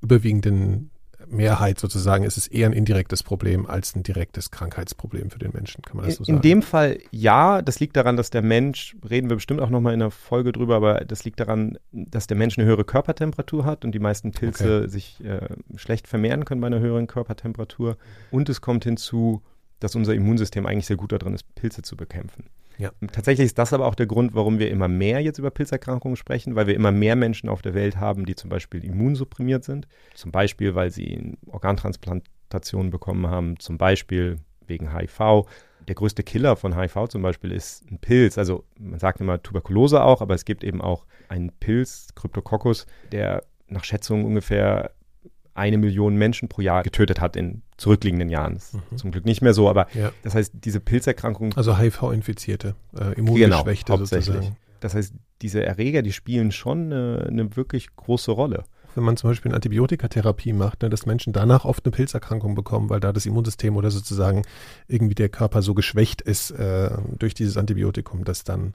[0.02, 0.91] überwiegenden
[1.32, 5.82] Mehrheit sozusagen ist es eher ein indirektes Problem als ein direktes Krankheitsproblem für den Menschen,
[5.82, 6.38] kann man das so sagen?
[6.38, 9.94] In dem Fall ja, das liegt daran, dass der Mensch, reden wir bestimmt auch nochmal
[9.94, 13.86] in der Folge drüber, aber das liegt daran, dass der Mensch eine höhere Körpertemperatur hat
[13.86, 14.89] und die meisten Pilze okay.
[14.89, 17.98] sich äh, schlecht vermehren können bei einer höheren Körpertemperatur.
[18.30, 19.41] Und es kommt hinzu,
[19.80, 22.46] dass unser Immunsystem eigentlich sehr gut darin ist, Pilze zu bekämpfen.
[22.82, 22.91] Ja.
[23.12, 26.56] Tatsächlich ist das aber auch der Grund, warum wir immer mehr jetzt über Pilzerkrankungen sprechen,
[26.56, 29.88] weil wir immer mehr Menschen auf der Welt haben, die zum Beispiel immunsupprimiert sind.
[30.15, 35.46] Zum Beispiel, weil sie Organtransplantationen bekommen haben, zum Beispiel wegen HIV.
[35.88, 38.39] Der größte Killer von HIV zum Beispiel ist ein Pilz.
[38.39, 43.44] Also man sagt immer Tuberkulose auch, aber es gibt eben auch einen Pilz, Cryptococcus, der
[43.67, 44.91] nach Schätzungen ungefähr
[45.54, 48.60] eine Million Menschen pro Jahr getötet hat in zurückliegenden Jahren.
[48.72, 48.98] Mhm.
[48.98, 50.12] zum Glück nicht mehr so, aber ja.
[50.24, 51.54] das heißt, diese Pilzerkrankung.
[51.56, 54.56] Also HIV-Infizierte, äh, Immungeschwächte genau, sozusagen.
[54.80, 58.64] Das heißt, diese Erreger, die spielen schon eine, eine wirklich große Rolle
[58.96, 62.90] wenn man zum Beispiel eine Antibiotikatherapie macht, ne, dass Menschen danach oft eine Pilzerkrankung bekommen,
[62.90, 64.44] weil da das Immunsystem oder sozusagen
[64.88, 68.74] irgendwie der Körper so geschwächt ist äh, durch dieses Antibiotikum, dass dann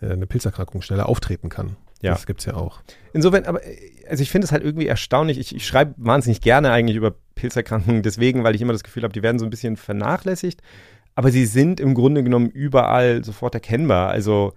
[0.00, 1.76] äh, eine Pilzerkrankung schneller auftreten kann.
[2.02, 2.12] Ja.
[2.12, 2.80] Das gibt es ja auch.
[3.12, 3.60] Insofern, aber
[4.08, 5.38] also ich finde es halt irgendwie erstaunlich.
[5.38, 9.12] Ich, ich schreibe wahnsinnig gerne eigentlich über Pilzerkrankungen, deswegen, weil ich immer das Gefühl habe,
[9.12, 10.60] die werden so ein bisschen vernachlässigt.
[11.14, 14.10] Aber sie sind im Grunde genommen überall sofort erkennbar.
[14.10, 14.52] Also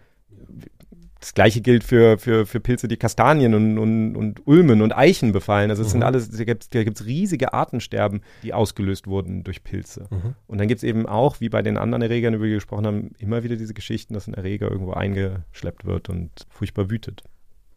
[1.19, 5.31] das gleiche gilt für, für, für Pilze, die Kastanien und, und, und Ulmen und Eichen
[5.31, 5.69] befallen.
[5.69, 5.91] Also es mhm.
[5.91, 10.07] sind alles, da gibt es riesige Artensterben, die ausgelöst wurden durch Pilze.
[10.09, 10.35] Mhm.
[10.47, 12.85] Und dann gibt es eben auch, wie bei den anderen Erregern, über die wir gesprochen
[12.85, 17.23] haben, immer wieder diese Geschichten, dass ein Erreger irgendwo eingeschleppt wird und furchtbar wütet.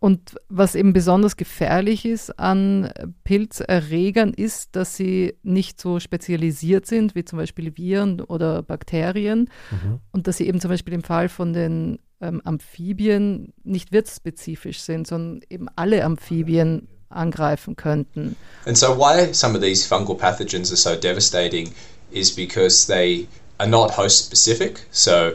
[0.01, 2.91] Und was eben besonders gefährlich ist an
[3.23, 9.51] Pilzerregern, ist, dass sie nicht so spezialisiert sind, wie zum Beispiel Viren oder Bakterien.
[9.71, 10.01] Mhm.
[10.11, 15.07] Und dass sie eben zum Beispiel im Fall von den ähm, Amphibien nicht wirtsspezifisch sind,
[15.07, 18.37] sondern eben alle Amphibien angreifen könnten.
[18.67, 21.73] And so why some of these fungal pathogens are so devastating
[22.11, 23.27] is because they
[23.59, 24.87] are not host specific.
[24.91, 25.33] So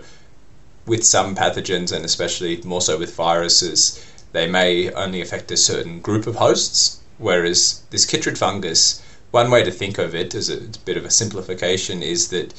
[0.85, 3.99] with some pathogens and especially more so with viruses,
[4.31, 9.63] they may only affect a certain group of hosts, whereas this chytrid fungus, one way
[9.63, 12.53] to think of it as a, a bit of a simplification is that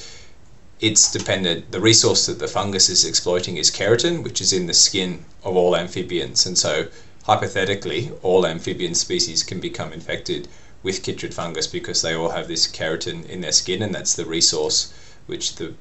[0.80, 4.74] it's dependent, the resource that the fungus is exploiting is keratin, which is in the
[4.74, 6.46] skin of all amphibians.
[6.46, 6.88] And so,
[7.24, 10.48] hypothetically, all amphibian species can become infected
[10.82, 14.26] with chytrid fungus because they all have this keratin in their skin, and that's the
[14.26, 14.92] resource
[15.26, 15.74] which the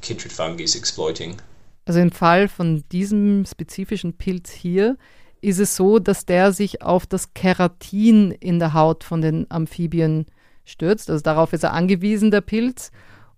[0.00, 1.40] chytrid fungi is exploiting.
[1.86, 4.96] Also im Fall von diesem spezifischen Pilz hier
[5.40, 10.26] ist es so, dass der sich auf das Keratin in der Haut von den Amphibien
[10.64, 11.10] stürzt.
[11.10, 12.90] Also darauf ist er angewiesen, der Pilz.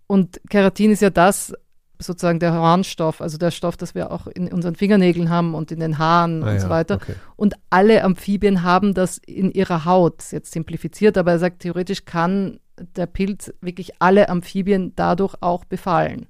[0.08, 1.52] Und Keratin ist ja das,
[2.00, 5.80] sozusagen der Hornstoff, also der Stoff, das wir auch in unseren Fingernägeln haben und in
[5.80, 6.96] den Haaren ah, und so weiter.
[6.96, 7.14] Okay.
[7.36, 12.58] Und alle Amphibien haben das in ihrer Haut, jetzt simplifiziert, aber er sagt, theoretisch kann
[12.96, 16.26] der Pilz wirklich alle Amphibien dadurch auch befallen.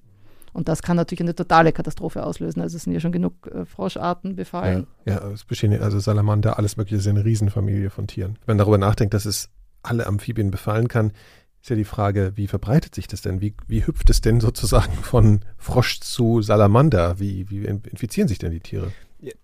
[0.55, 2.61] Und das kann natürlich eine totale Katastrophe auslösen.
[2.63, 4.87] Also es sind ja schon genug äh, Froscharten befallen.
[5.05, 8.39] Ja, ja, es bestehen also Salamander, alles mögliche, ist eine Riesenfamilie von Tieren.
[8.47, 9.51] Wenn man darüber nachdenkt, dass es
[9.83, 11.13] alle Amphibien befallen kann,
[11.61, 13.41] ist ja die Frage, wie verbreitet sich das denn?
[13.41, 17.19] Wie, wie hüpft es denn sozusagen von Frosch zu Salamander?
[17.19, 18.93] Wie, wie infizieren sich denn die Tiere?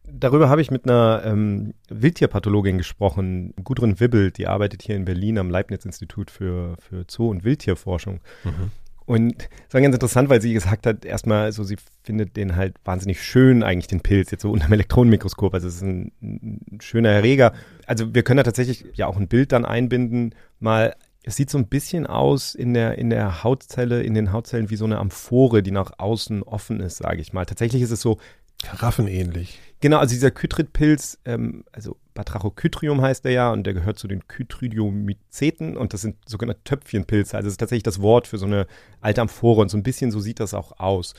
[0.04, 5.36] Darüber habe ich mit einer ähm, Wildtierpathologin gesprochen, Gudrun Wibbel, die arbeitet hier in Berlin
[5.36, 8.20] am Leibniz-Institut für, für Zoo- und Wildtierforschung.
[8.44, 8.70] Mhm.
[9.06, 12.76] Und es war ganz interessant, weil sie gesagt hat, erstmal, so sie findet den halt
[12.84, 15.52] wahnsinnig schön, eigentlich den Pilz, jetzt so unter dem Elektronenmikroskop.
[15.52, 17.52] Also es ist ein, ein schöner Erreger.
[17.86, 20.94] Also wir können da tatsächlich ja auch ein Bild dann einbinden, mal
[21.26, 24.76] es sieht so ein bisschen aus in der, in der Hautzelle, in den Hautzellen wie
[24.76, 27.46] so eine Amphore, die nach außen offen ist, sage ich mal.
[27.46, 28.18] Tatsächlich ist es so.
[28.62, 29.58] Karaffenähnlich.
[29.80, 34.26] Genau, also dieser Kytridpilz, ähm, also Batrachokytrium heißt der ja und der gehört zu den
[34.26, 37.36] Kytridiomyceten und das sind sogenannte Töpfchenpilze.
[37.36, 38.66] Also das ist tatsächlich das Wort für so eine
[39.00, 41.14] alte Amphore und so ein bisschen so sieht das auch aus.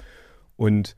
[0.56, 0.96] Und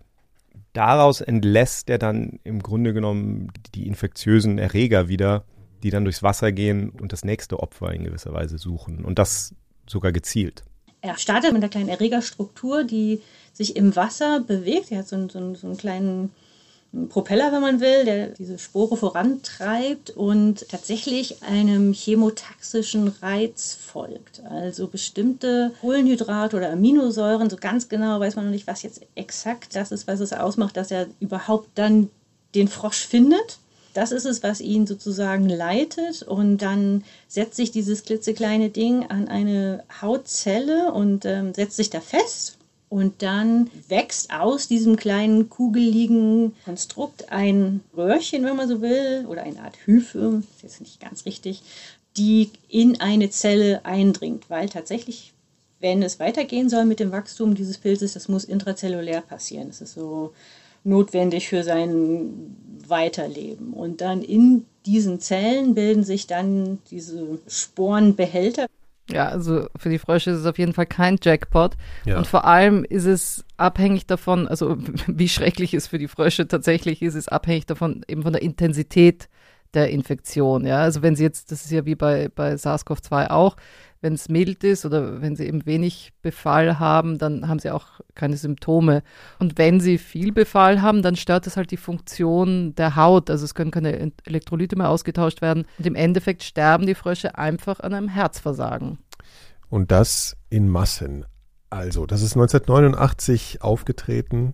[0.73, 5.43] daraus entlässt er dann im Grunde genommen die infektiösen Erreger wieder
[5.83, 9.05] die dann durchs Wasser gehen und das nächste Opfer in gewisser Weise suchen.
[9.05, 9.53] Und das
[9.87, 10.63] sogar gezielt.
[11.01, 13.21] Er startet mit einer kleinen Erregerstruktur, die
[13.53, 14.91] sich im Wasser bewegt.
[14.91, 16.31] Er hat so einen, so einen, so einen kleinen
[17.09, 24.41] Propeller, wenn man will, der diese Spore vorantreibt und tatsächlich einem chemotaxischen Reiz folgt.
[24.49, 29.75] Also bestimmte Kohlenhydrate oder Aminosäuren, so ganz genau weiß man noch nicht, was jetzt exakt
[29.75, 32.09] das ist, was es ausmacht, dass er überhaupt dann
[32.55, 33.59] den Frosch findet.
[33.97, 36.21] Das ist es, was ihn sozusagen leitet.
[36.21, 41.99] Und dann setzt sich dieses klitzekleine Ding an eine Hautzelle und ähm, setzt sich da
[41.99, 42.59] fest.
[42.89, 49.41] Und dann wächst aus diesem kleinen kugeligen Konstrukt ein Röhrchen, wenn man so will, oder
[49.41, 51.63] eine Art Hyphe, ist jetzt nicht ganz richtig,
[52.17, 55.33] die in eine Zelle eindringt, weil tatsächlich,
[55.79, 59.69] wenn es weitergehen soll mit dem Wachstum dieses Pilzes, das muss intrazellulär passieren.
[59.69, 60.33] Das ist so
[60.87, 62.55] notwendig für sein
[62.87, 63.73] Weiterleben.
[63.73, 68.67] Und dann in diesen Zellen bilden sich dann diese Sporenbehälter.
[69.09, 71.75] Ja, also für die Frösche ist es auf jeden Fall kein Jackpot.
[72.05, 72.17] Ja.
[72.17, 77.01] Und vor allem ist es abhängig davon, also wie schrecklich es für die Frösche tatsächlich
[77.01, 79.29] ist, ist abhängig davon, eben von der Intensität
[79.77, 80.65] der Infektion.
[80.65, 83.55] Ja, also wenn sie jetzt, das ist ja wie bei, bei SARS-CoV-2 auch,
[84.01, 87.99] wenn es mild ist oder wenn sie eben wenig Befall haben, dann haben sie auch
[88.15, 89.01] keine Symptome.
[89.39, 93.29] Und wenn sie viel Befall haben, dann stört das halt die Funktion der Haut.
[93.29, 95.65] Also es können keine Elektrolyte mehr ausgetauscht werden.
[95.77, 98.99] Und im Endeffekt sterben die Frösche einfach an einem Herzversagen.
[99.69, 101.25] Und das in Massen.
[101.69, 104.53] Also, das ist 1989 aufgetreten,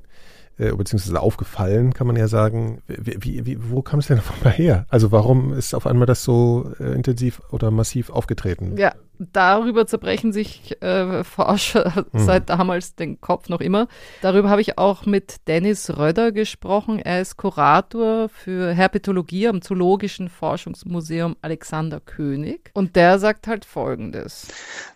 [0.58, 2.82] äh, beziehungsweise aufgefallen, kann man ja sagen.
[2.88, 4.86] Wie, wie, wo kam es denn auf einmal her?
[4.90, 8.78] Also, warum ist auf einmal das so äh, intensiv oder massiv aufgetreten?
[8.78, 13.88] Ja, darüber zerbrechen sich äh, Forscher seit damals den Kopf noch immer.
[14.22, 17.00] Darüber habe ich auch mit Dennis Röder gesprochen.
[17.00, 22.72] Er ist Kurator für Herpetologie am Zoologischen Forschungsmuseum Alexander König.
[22.74, 24.48] Und der sagt halt Folgendes.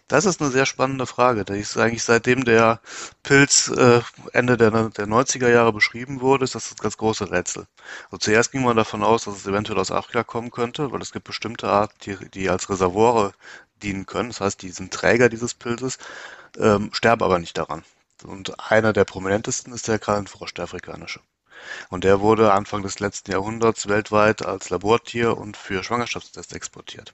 [0.07, 1.43] Das ist eine sehr spannende Frage.
[1.43, 2.79] Da ist eigentlich seitdem der
[3.23, 3.99] Pilz äh,
[4.31, 7.67] Ende der, der 90er Jahre beschrieben wurde, ist das das ganz große Rätsel.
[8.05, 11.11] Also zuerst ging man davon aus, dass es eventuell aus Afrika kommen könnte, weil es
[11.11, 13.33] gibt bestimmte Arten, die, die als Reservoire
[13.83, 14.29] dienen können.
[14.29, 15.97] Das heißt, die sind Träger dieses Pilzes,
[16.57, 17.83] ähm, sterben aber nicht daran.
[18.23, 21.19] Und einer der prominentesten ist der Krallenfrosch, der afrikanische.
[21.89, 27.13] Und der wurde Anfang des letzten Jahrhunderts weltweit als Labortier und für Schwangerschaftstests exportiert.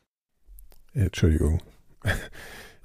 [0.93, 1.61] Entschuldigung.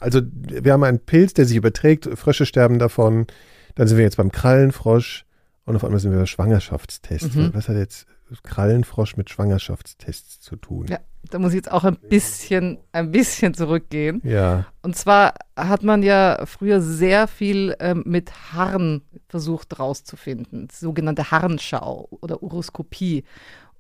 [0.01, 3.27] Also, wir haben einen Pilz, der sich überträgt, Frösche sterben davon.
[3.75, 5.25] Dann sind wir jetzt beim Krallenfrosch
[5.65, 7.35] und auf einmal sind wir bei Schwangerschaftstests.
[7.35, 7.51] Mhm.
[7.53, 8.07] Was hat jetzt
[8.43, 10.87] Krallenfrosch mit Schwangerschaftstests zu tun?
[10.89, 10.99] Ja,
[11.31, 14.21] da muss ich jetzt auch ein bisschen, ein bisschen zurückgehen.
[14.25, 14.67] Ja.
[14.83, 22.09] Und zwar hat man ja früher sehr viel ähm, mit Harn versucht rauszufinden, sogenannte Harnschau
[22.21, 23.25] oder Uroskopie.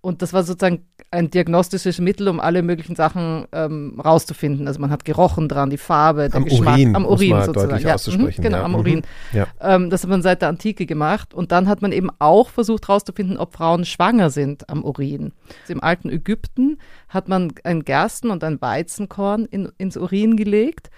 [0.00, 4.68] Und das war sozusagen ein diagnostisches Mittel, um alle möglichen Sachen ähm, rauszufinden.
[4.68, 7.44] Also man hat gerochen dran, die Farbe, der Am Geschmack, Urin, am muss Urin man
[7.46, 7.78] sozusagen.
[7.82, 8.64] ja, auszusprechen, mhm, genau, ja.
[8.64, 8.76] am Mhm.
[8.78, 9.02] Urin.
[9.32, 9.46] Ja.
[9.60, 11.34] Ähm, das hat man seit der Antike gemacht.
[11.34, 15.32] Und dann hat man eben auch versucht rauszufinden, ob Frauen schwanger sind am Urin.
[15.62, 20.90] Also Im alten Ägypten hat man ein Gersten- und ein Weizenkorn in, ins Urin gelegt.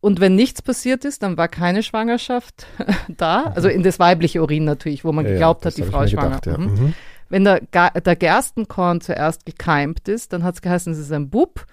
[0.00, 2.66] Und wenn nichts passiert ist, dann war keine Schwangerschaft
[3.16, 3.52] da.
[3.56, 6.36] Also in das weibliche Urin natürlich, wo man Ja, geglaubt hat, die Frau ist schwanger.
[6.40, 6.58] gedacht, ja.
[6.58, 6.94] Mhm.
[7.34, 11.66] Wenn der, der Gerstenkorn zuerst gekeimt ist, dann hat es geheißen, es ist ein Bub.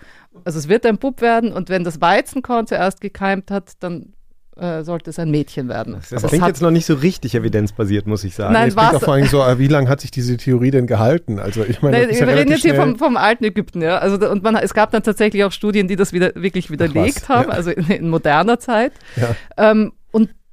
[0.43, 1.53] Also es wird ein Bub werden.
[1.53, 4.13] Und wenn das Weizenkorn zuerst gekeimt hat, dann
[4.57, 5.93] äh, sollte es ein Mädchen werden.
[5.93, 8.53] Das es klingt jetzt noch nicht so richtig evidenzbasiert, muss ich sagen.
[8.53, 10.87] Nein, Es klingt auch vor allem so, äh, wie lange hat sich diese Theorie denn
[10.87, 11.37] gehalten?
[11.37, 13.83] Also ich meine, Nein, das ist ja wir reden jetzt hier vom, vom alten Ägypten,
[13.83, 13.99] ja.
[13.99, 17.51] Also und man, es gab dann tatsächlich auch Studien, die das wieder wirklich widerlegt haben,
[17.51, 17.55] ja.
[17.55, 18.93] also in, in moderner Zeit.
[19.15, 19.35] Ja.
[19.57, 19.91] Ähm,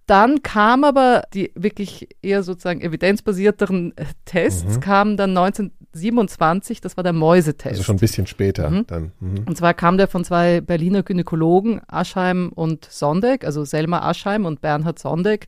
[0.08, 7.04] dann kam aber die wirklich eher sozusagen evidenzbasierteren äh, Tests, kamen dann 1927, das war
[7.04, 7.64] der Mäusetest.
[7.66, 7.70] Mhm.
[7.70, 8.86] Also schon ein bisschen später Mhm.
[8.86, 9.12] dann.
[9.20, 9.44] Mhm.
[9.46, 14.60] Und zwar kam der von zwei Berliner Gynäkologen, Aschheim und Sondeck, also Selma Aschheim und
[14.60, 15.46] Bernhard Sondeck.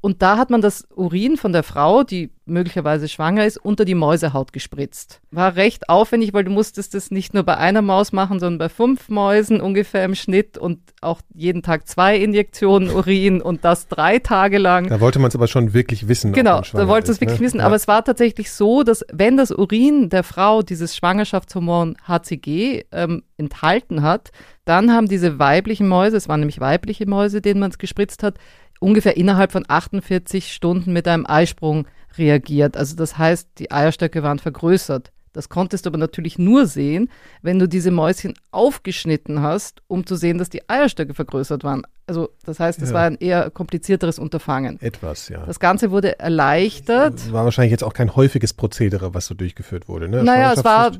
[0.00, 3.96] Und da hat man das Urin von der Frau, die möglicherweise schwanger ist, unter die
[3.96, 5.20] Mäusehaut gespritzt.
[5.32, 8.68] War recht aufwendig, weil du musstest das nicht nur bei einer Maus machen, sondern bei
[8.68, 14.20] fünf Mäusen ungefähr im Schnitt und auch jeden Tag zwei Injektionen Urin und das drei
[14.20, 14.88] Tage lang.
[14.88, 16.32] Da wollte man es aber schon wirklich wissen.
[16.32, 17.46] Genau, da wolltest du es ist, wirklich ne?
[17.46, 17.58] wissen.
[17.58, 17.66] Ja.
[17.66, 23.24] Aber es war tatsächlich so, dass wenn das Urin der Frau dieses Schwangerschaftshormon HCG ähm,
[23.36, 24.30] enthalten hat,
[24.64, 28.34] dann haben diese weiblichen Mäuse, es waren nämlich weibliche Mäuse, denen man es gespritzt hat,
[28.80, 32.76] ungefähr innerhalb von 48 Stunden mit einem Eisprung reagiert.
[32.76, 35.12] Also das heißt, die Eierstöcke waren vergrößert.
[35.32, 37.10] Das konntest du aber natürlich nur sehen,
[37.42, 41.82] wenn du diese Mäuschen aufgeschnitten hast, um zu sehen, dass die Eierstöcke vergrößert waren.
[42.06, 42.94] Also das heißt, es Ja.
[42.94, 44.80] war ein eher komplizierteres Unterfangen.
[44.80, 45.44] Etwas, ja.
[45.46, 47.30] Das Ganze wurde erleichtert.
[47.32, 50.08] war wahrscheinlich jetzt auch kein häufiges Prozedere, was so durchgeführt wurde.
[50.08, 50.24] Ne?
[50.24, 50.92] Naja, es war,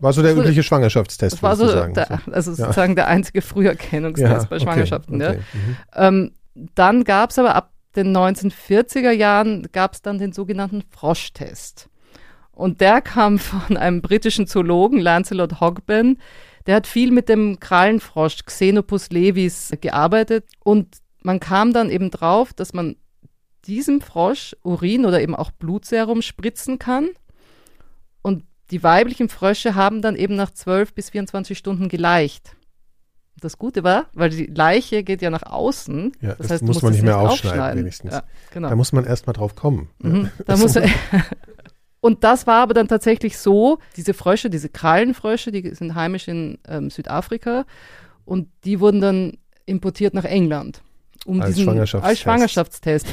[0.00, 1.94] war so der übliche Schwangerschaftstest, das war so sagen.
[1.94, 2.96] Der, also sozusagen ja.
[2.96, 5.16] der einzige Früherkennungstest ja, bei Schwangerschaften.
[5.16, 5.40] Okay, okay.
[5.52, 5.76] Mhm.
[5.96, 11.88] Ähm, dann gab es aber ab den 1940er Jahren gab es dann den sogenannten Froschtest.
[12.52, 16.18] Und der kam von einem britischen Zoologen, Lancelot Hogben.
[16.66, 22.52] Der hat viel mit dem Krallenfrosch Xenopus levis gearbeitet und man kam dann eben drauf,
[22.52, 22.96] dass man
[23.64, 27.10] diesem Frosch Urin oder eben auch Blutserum spritzen kann.
[28.22, 32.56] Und die weiblichen Frösche haben dann eben nach 12 bis 24 Stunden geleicht.
[33.42, 36.12] Das Gute war, weil die Leiche geht ja nach außen.
[36.20, 37.80] Ja, das, das heißt, muss man nicht mehr aufschneiden, aufschneiden.
[37.80, 38.12] wenigstens.
[38.12, 38.22] Ja,
[38.52, 38.68] genau.
[38.68, 39.90] Da muss man erst mal drauf kommen.
[39.98, 40.78] Mhm, da muss
[42.00, 46.58] Und das war aber dann tatsächlich so, diese Frösche, diese Krallenfrösche, die sind heimisch in
[46.68, 47.64] ähm, Südafrika
[48.24, 50.82] und die wurden dann importiert nach England.
[51.24, 52.10] Um als diesen, Schwangerschaftstest.
[52.10, 53.06] Als Schwangerschaftstest.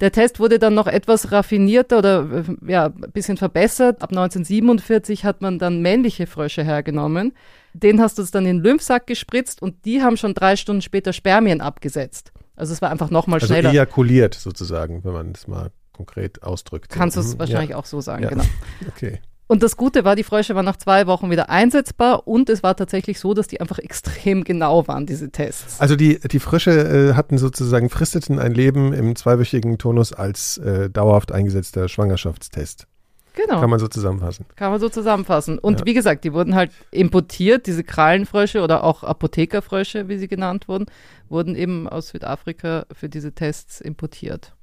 [0.00, 4.02] Der Test wurde dann noch etwas raffinierter oder äh, ja, ein bisschen verbessert.
[4.02, 7.32] Ab 1947 hat man dann männliche Frösche hergenommen.
[7.72, 11.12] Den hast du dann in den Lymphsack gespritzt und die haben schon drei Stunden später
[11.12, 12.32] Spermien abgesetzt.
[12.56, 13.70] Also es war einfach nochmal also schneller.
[13.70, 16.90] ejakuliert sozusagen, wenn man das mal konkret ausdrückt.
[16.90, 17.38] Kannst du es mhm.
[17.38, 17.76] wahrscheinlich ja.
[17.76, 18.28] auch so sagen, ja.
[18.30, 18.44] genau.
[18.88, 19.20] Okay.
[19.48, 22.76] Und das Gute war, die Frösche waren nach zwei Wochen wieder einsetzbar und es war
[22.76, 25.80] tatsächlich so, dass die einfach extrem genau waren, diese Tests.
[25.80, 30.90] Also die, die Frösche äh, hatten sozusagen, fristeten ein Leben im zweiwöchigen Tonus als äh,
[30.90, 32.88] dauerhaft eingesetzter Schwangerschaftstest.
[33.36, 33.60] Genau.
[33.60, 34.46] Kann man so zusammenfassen.
[34.56, 35.58] Kann man so zusammenfassen.
[35.58, 35.86] Und ja.
[35.86, 40.86] wie gesagt, die wurden halt importiert, diese Krallenfrösche oder auch Apothekerfrösche, wie sie genannt wurden,
[41.28, 44.54] wurden eben aus Südafrika für diese Tests importiert.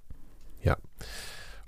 [0.63, 0.77] Ja.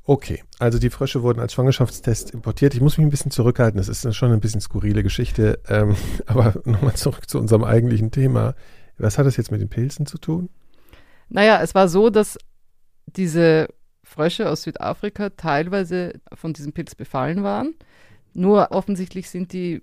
[0.08, 2.76] Okay, also die Frösche wurden als Schwangerschaftstest importiert.
[2.76, 5.60] Ich muss mich ein bisschen zurückhalten, das ist schon ein bisschen skurrile Geschichte.
[5.68, 5.96] Ähm,
[6.28, 8.54] aber nochmal zurück zu unserem eigentlichen Thema.
[8.98, 10.50] Was hat das jetzt mit den Pilzen zu tun?
[11.30, 12.38] Naja, es war so, dass
[13.08, 13.68] diese
[14.04, 17.74] Frösche aus Südafrika teilweise von diesem Pilz befallen waren.
[18.34, 19.82] Nur offensichtlich sind die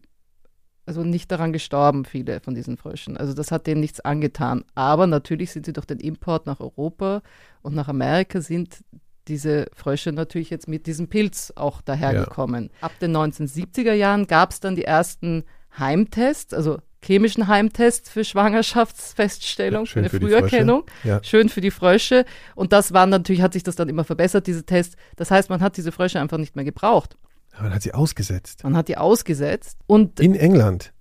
[0.86, 3.16] also nicht daran gestorben, viele von diesen Fröschen.
[3.16, 4.64] Also das hat denen nichts angetan.
[4.74, 7.22] Aber natürlich sind sie durch den Import nach Europa
[7.62, 8.82] und nach Amerika sind
[9.28, 12.70] diese Frösche natürlich jetzt mit diesem Pilz auch dahergekommen.
[12.80, 12.86] Ja.
[12.86, 15.44] Ab den 1970er Jahren gab es dann die ersten
[15.78, 20.84] Heimtests, also chemischen Heimtests für Schwangerschaftsfeststellung, ja, für eine für Früherkennung.
[21.04, 21.22] Ja.
[21.22, 22.24] Schön für die Frösche.
[22.54, 24.96] Und das waren natürlich, hat sich das dann immer verbessert, diese Tests.
[25.16, 27.16] Das heißt, man hat diese Frösche einfach nicht mehr gebraucht.
[27.60, 28.64] Man hat sie ausgesetzt.
[28.64, 29.78] Man hat die ausgesetzt.
[29.86, 30.92] Und in England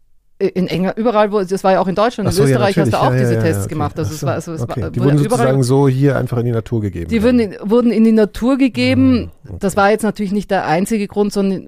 [0.48, 2.94] in England, überall, wo, das war ja auch in Deutschland, so, in Österreich ja, hast
[2.94, 3.74] du auch ja, diese ja, Tests okay.
[3.74, 3.98] gemacht.
[3.98, 4.82] Also so, es war, also es okay.
[4.82, 7.10] war, die wurden sozusagen so hier einfach in die Natur gegeben.
[7.10, 9.32] Die wurden in, wurden in die Natur gegeben.
[9.44, 9.58] Ah, okay.
[9.60, 11.68] Das war jetzt natürlich nicht der einzige Grund, sondern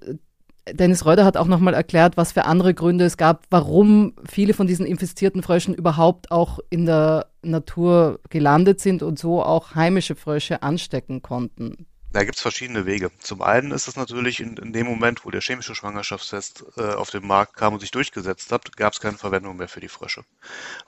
[0.71, 4.65] Dennis Reuter hat auch nochmal erklärt, was für andere Gründe es gab, warum viele von
[4.65, 10.63] diesen infestierten Fröschen überhaupt auch in der Natur gelandet sind und so auch heimische Frösche
[10.63, 11.85] anstecken konnten.
[12.13, 13.09] Da gibt es verschiedene Wege.
[13.17, 17.09] Zum einen ist es natürlich in, in, dem Moment, wo der chemische Schwangerschaftstest äh, auf
[17.09, 20.23] den Markt kam und sich durchgesetzt hat, gab es keine Verwendung mehr für die Frösche.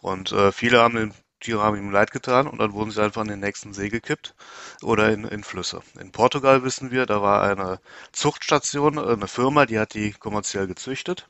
[0.01, 3.23] Und äh, viele haben den Tiere haben ihm leid getan und dann wurden sie einfach
[3.23, 4.35] in den nächsten See gekippt
[4.83, 5.81] oder in, in Flüsse.
[5.99, 7.79] In Portugal wissen wir, da war eine
[8.11, 11.27] Zuchtstation, äh, eine Firma, die hat die kommerziell gezüchtet.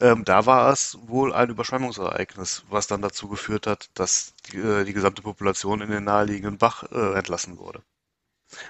[0.00, 4.84] Ähm, da war es wohl ein Überschwemmungsereignis, was dann dazu geführt hat, dass die, äh,
[4.84, 7.82] die gesamte Population in den naheliegenden Bach äh, entlassen wurde.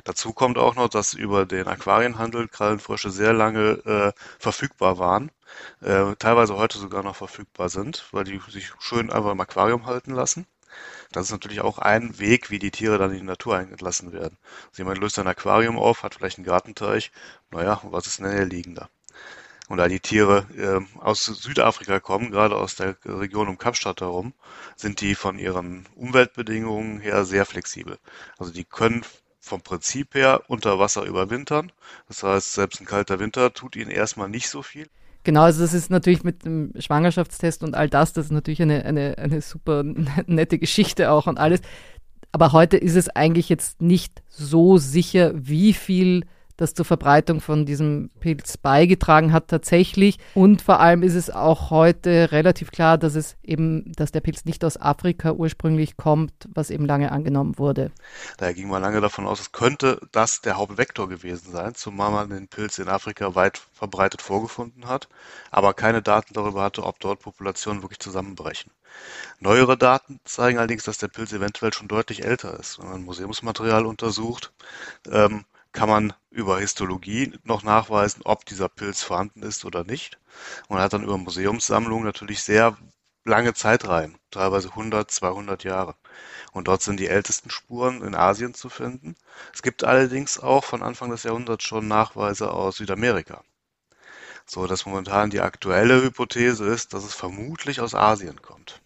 [0.05, 5.31] Dazu kommt auch noch, dass über den Aquarienhandel Krallenfrösche sehr lange äh, verfügbar waren,
[5.81, 10.13] äh, teilweise heute sogar noch verfügbar sind, weil die sich schön einfach im Aquarium halten
[10.13, 10.47] lassen.
[11.13, 14.37] Das ist natürlich auch ein Weg, wie die Tiere dann in die Natur eingelassen werden.
[14.71, 17.13] Also jemand löst ein Aquarium auf, hat vielleicht einen Gartenteich,
[17.51, 18.89] naja, was ist näher liegender?
[19.69, 24.33] Und da die Tiere äh, aus Südafrika kommen, gerade aus der Region um Kapstadt herum,
[24.77, 27.99] sind die von ihren Umweltbedingungen her sehr flexibel.
[28.39, 29.05] Also die können
[29.47, 31.73] vom Prinzip her unter Wasser überwintern.
[32.09, 34.89] Das heißt, selbst ein kalter Winter tut ihnen erstmal nicht so viel.
[35.25, 38.85] Genau, also das ist natürlich mit dem Schwangerschaftstest und all das, das ist natürlich eine,
[38.85, 39.83] eine, eine super
[40.27, 41.61] nette Geschichte auch und alles.
[42.33, 46.27] Aber heute ist es eigentlich jetzt nicht so sicher, wie viel
[46.57, 50.19] das zur Verbreitung von diesem Pilz beigetragen hat tatsächlich.
[50.35, 54.45] Und vor allem ist es auch heute relativ klar, dass es eben, dass der Pilz
[54.45, 57.91] nicht aus Afrika ursprünglich kommt, was eben lange angenommen wurde.
[58.39, 62.31] Daher ging man lange davon aus, es könnte das der Hauptvektor gewesen sein, zumal man
[62.31, 65.09] den Pilz in Afrika weit verbreitet vorgefunden hat,
[65.51, 68.71] aber keine Daten darüber hatte, ob dort Populationen wirklich zusammenbrechen.
[69.41, 72.79] Neuere Daten zeigen allerdings, dass der Pilz eventuell schon deutlich älter ist.
[72.79, 74.53] Wenn man Museumsmaterial untersucht,
[75.11, 75.45] ähm,
[75.77, 80.19] kann man über Histologie noch nachweisen, ob dieser Pilz vorhanden ist oder nicht.
[80.71, 82.79] Man hat dann über Museumssammlungen natürlich sehr
[83.27, 85.95] lange Zeitreihen, teilweise 100, 200 Jahre.
[86.53, 89.17] Und dort sind die ältesten Spuren in Asien zu finden.
[89.53, 93.43] Es gibt allerdings auch von Anfang des Jahrhunderts schon Nachweise aus Südamerika.
[94.47, 98.81] so dass momentan die aktuelle Hypothese ist, dass es vermutlich aus Asien kommt.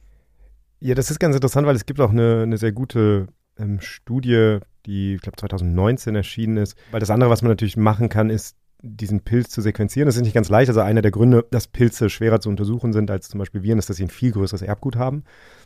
[0.80, 3.28] Ja, das ist ganz interessant, weil es gibt auch eine, eine sehr gute
[3.59, 6.76] ähm, Studie, die, ich glaube, 2019 erschienen ist.
[6.90, 10.06] Weil das andere, was man natürlich machen kann, ist, diesen Pilz zu sequenzieren.
[10.06, 10.68] Das ist nicht ganz leicht.
[10.68, 13.90] Also einer der Gründe, dass Pilze schwerer zu untersuchen sind als zum Beispiel Viren, ist,
[13.90, 15.24] dass sie ein viel größeres Erbgut haben.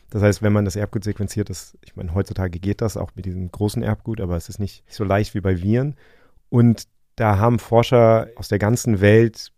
[0.09, 3.25] Das heißt, wenn man das Erbgut sequenziert, das, ich meine, heutzutage geht das auch mit
[3.25, 5.95] diesem großen Erbgut, aber es ist nicht so leicht wie bei Viren.
[6.49, 6.83] Und
[7.15, 9.51] da haben Forscher aus der ganzen Welt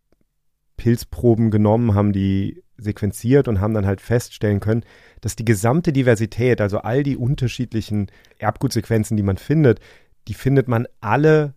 [0.77, 4.83] Pilzproben genommen, haben die sequenziert und haben dann halt feststellen können,
[5.21, 8.07] dass die gesamte Diversität, also all die unterschiedlichen
[8.37, 9.79] Erbgutsequenzen, die man findet,
[10.27, 11.53] die findet man alle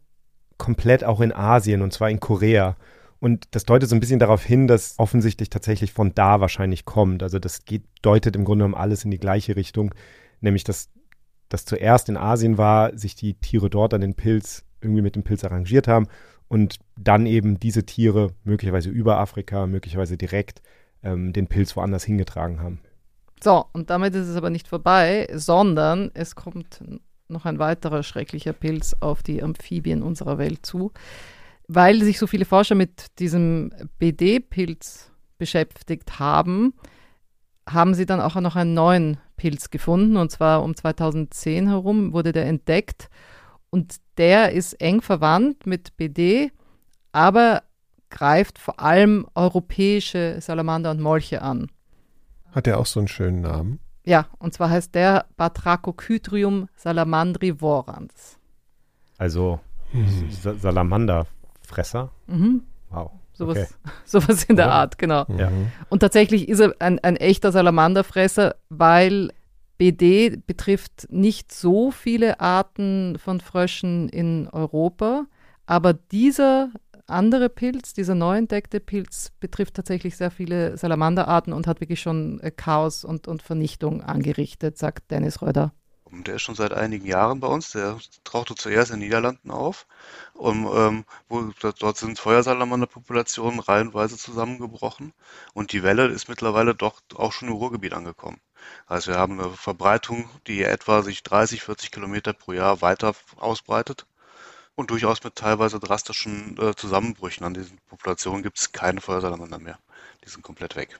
[0.58, 2.76] komplett auch in Asien und zwar in Korea.
[3.18, 7.22] Und das deutet so ein bisschen darauf hin, dass offensichtlich tatsächlich von da wahrscheinlich kommt.
[7.22, 9.94] Also das geht, deutet im Grunde genommen alles in die gleiche Richtung,
[10.40, 10.88] nämlich dass
[11.50, 15.22] das zuerst in Asien war, sich die Tiere dort an den Pilz irgendwie mit dem
[15.22, 16.06] Pilz arrangiert haben
[16.48, 20.62] und dann eben diese Tiere möglicherweise über Afrika, möglicherweise direkt
[21.02, 22.80] ähm, den Pilz woanders hingetragen haben.
[23.42, 26.82] So, und damit ist es aber nicht vorbei, sondern es kommt
[27.28, 30.92] noch ein weiterer schrecklicher Pilz auf die Amphibien unserer Welt zu.
[31.68, 36.74] Weil sich so viele Forscher mit diesem BD-Pilz beschäftigt haben,
[37.68, 40.16] haben sie dann auch noch einen neuen Pilz gefunden.
[40.16, 43.08] Und zwar um 2010 herum wurde der entdeckt.
[43.70, 46.50] Und der ist eng verwandt mit BD,
[47.12, 47.62] aber
[48.10, 51.70] greift vor allem europäische Salamander und Molche an.
[52.52, 53.78] Hat der auch so einen schönen Namen?
[54.04, 58.38] Ja, und zwar heißt der Batrachokytrium salamandrivorans.
[59.18, 59.60] Also
[59.92, 60.30] hm.
[60.58, 62.10] Salamanderfresser?
[62.26, 62.62] Mhm.
[62.90, 63.12] Wow.
[63.32, 63.92] Sowas, okay.
[64.04, 64.72] sowas in der ja.
[64.72, 65.26] Art, genau.
[65.36, 65.50] Ja.
[65.88, 69.30] Und tatsächlich ist er ein, ein echter Salamanderfresser, weil
[69.78, 75.24] BD betrifft nicht so viele Arten von Fröschen in Europa,
[75.64, 76.70] aber dieser
[77.10, 82.40] andere Pilz, dieser neu entdeckte Pilz, betrifft tatsächlich sehr viele Salamanderarten und hat wirklich schon
[82.40, 85.72] äh, Chaos und, und Vernichtung angerichtet, sagt Dennis Röder.
[86.12, 87.70] Der ist schon seit einigen Jahren bei uns.
[87.70, 89.86] Der tauchte zuerst in den Niederlanden auf.
[90.34, 95.12] Und, ähm, wo, dort sind Feuersalamanderpopulationen reihenweise zusammengebrochen.
[95.54, 98.40] Und die Welle ist mittlerweile doch auch schon im Ruhrgebiet angekommen.
[98.86, 104.06] Also wir haben eine Verbreitung, die etwa sich 30, 40 Kilometer pro Jahr weiter ausbreitet
[104.80, 109.78] und durchaus mit teilweise drastischen äh, Zusammenbrüchen an diesen Populationen gibt es keine Feuersalamander mehr.
[110.24, 110.98] Die sind komplett weg.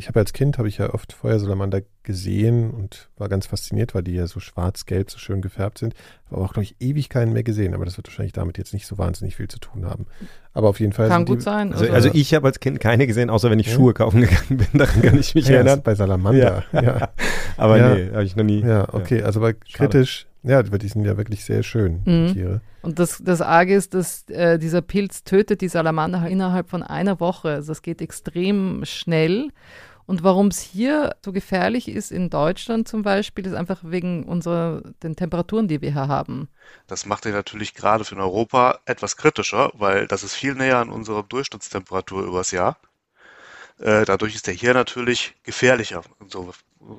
[0.00, 4.04] Ich habe als Kind habe ich ja oft Feuersalamander gesehen und war ganz fasziniert, weil
[4.04, 5.94] die ja so schwarz-gelb so schön gefärbt sind.
[6.30, 7.74] Aber auch, glaube ich, ewig keinen mehr gesehen.
[7.74, 10.06] Aber das wird wahrscheinlich damit jetzt nicht so wahnsinnig viel zu tun haben.
[10.52, 11.08] Aber auf jeden Fall.
[11.08, 11.72] Kann gut die, sein.
[11.72, 13.72] Also, also ich habe als Kind keine gesehen, außer wenn ich ja.
[13.72, 14.68] Schuhe kaufen gegangen bin.
[14.74, 15.82] Daran kann ich mich ja, erinnern.
[15.82, 16.64] Bei Salamander.
[16.72, 16.80] Ja.
[16.80, 17.08] ja.
[17.56, 18.60] aber nee, habe ich noch nie.
[18.60, 19.24] Ja, okay.
[19.24, 22.26] Also aber kritisch ja, die sind ja wirklich sehr schön, mhm.
[22.28, 22.60] die Tiere.
[22.80, 27.20] Und das, das Arge ist, dass äh, dieser Pilz tötet die Salamander innerhalb von einer
[27.20, 27.50] Woche.
[27.50, 29.50] Also das geht extrem schnell.
[30.06, 34.80] Und warum es hier so gefährlich ist in Deutschland zum Beispiel, ist einfach wegen unserer
[35.02, 36.48] den Temperaturen, die wir hier haben.
[36.86, 40.88] Das macht ihn natürlich gerade für Europa etwas kritischer, weil das ist viel näher an
[40.88, 42.78] unserer Durchschnittstemperatur übers Jahr.
[43.80, 46.54] Äh, dadurch ist er hier natürlich gefährlicher, so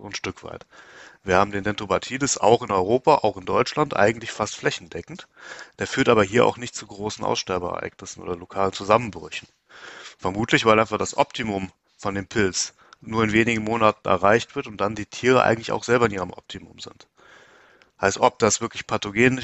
[0.05, 0.67] ein Stück weit.
[1.23, 5.27] Wir haben den Dendrobatidis auch in Europa, auch in Deutschland, eigentlich fast flächendeckend.
[5.77, 9.47] Der führt aber hier auch nicht zu großen Aussterbeereignissen oder lokalen Zusammenbrüchen.
[10.17, 14.77] Vermutlich, weil einfach das Optimum von dem Pilz nur in wenigen Monaten erreicht wird und
[14.77, 17.07] dann die Tiere eigentlich auch selber in ihrem Optimum sind.
[17.99, 19.41] Heißt, ob das wirklich pathogen,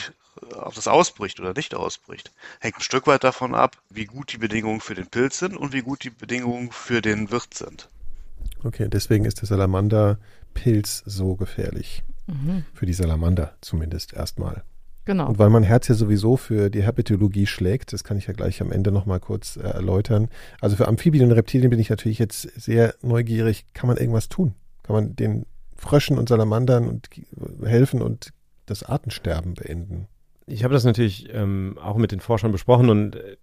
[0.53, 4.37] ob das ausbricht oder nicht ausbricht, hängt ein Stück weit davon ab, wie gut die
[4.37, 7.89] Bedingungen für den Pilz sind und wie gut die Bedingungen für den Wirt sind.
[8.63, 10.17] Okay, deswegen ist der
[10.55, 12.03] Salamanderpilz so gefährlich.
[12.27, 12.65] Mhm.
[12.73, 14.63] Für die Salamander zumindest erstmal.
[15.05, 15.27] Genau.
[15.27, 18.61] Und weil mein Herz ja sowieso für die Herpetologie schlägt, das kann ich ja gleich
[18.61, 20.29] am Ende nochmal kurz äh, erläutern.
[20.59, 23.65] Also für Amphibien und Reptilien bin ich natürlich jetzt sehr neugierig.
[23.73, 24.55] Kann man irgendwas tun?
[24.81, 25.45] Kann man den
[25.75, 27.09] Fröschen und Salamandern und
[27.63, 28.31] helfen und
[28.65, 30.07] das Artensterben beenden?
[30.47, 33.37] Ich habe das natürlich ähm, auch mit den Forschern besprochen und äh,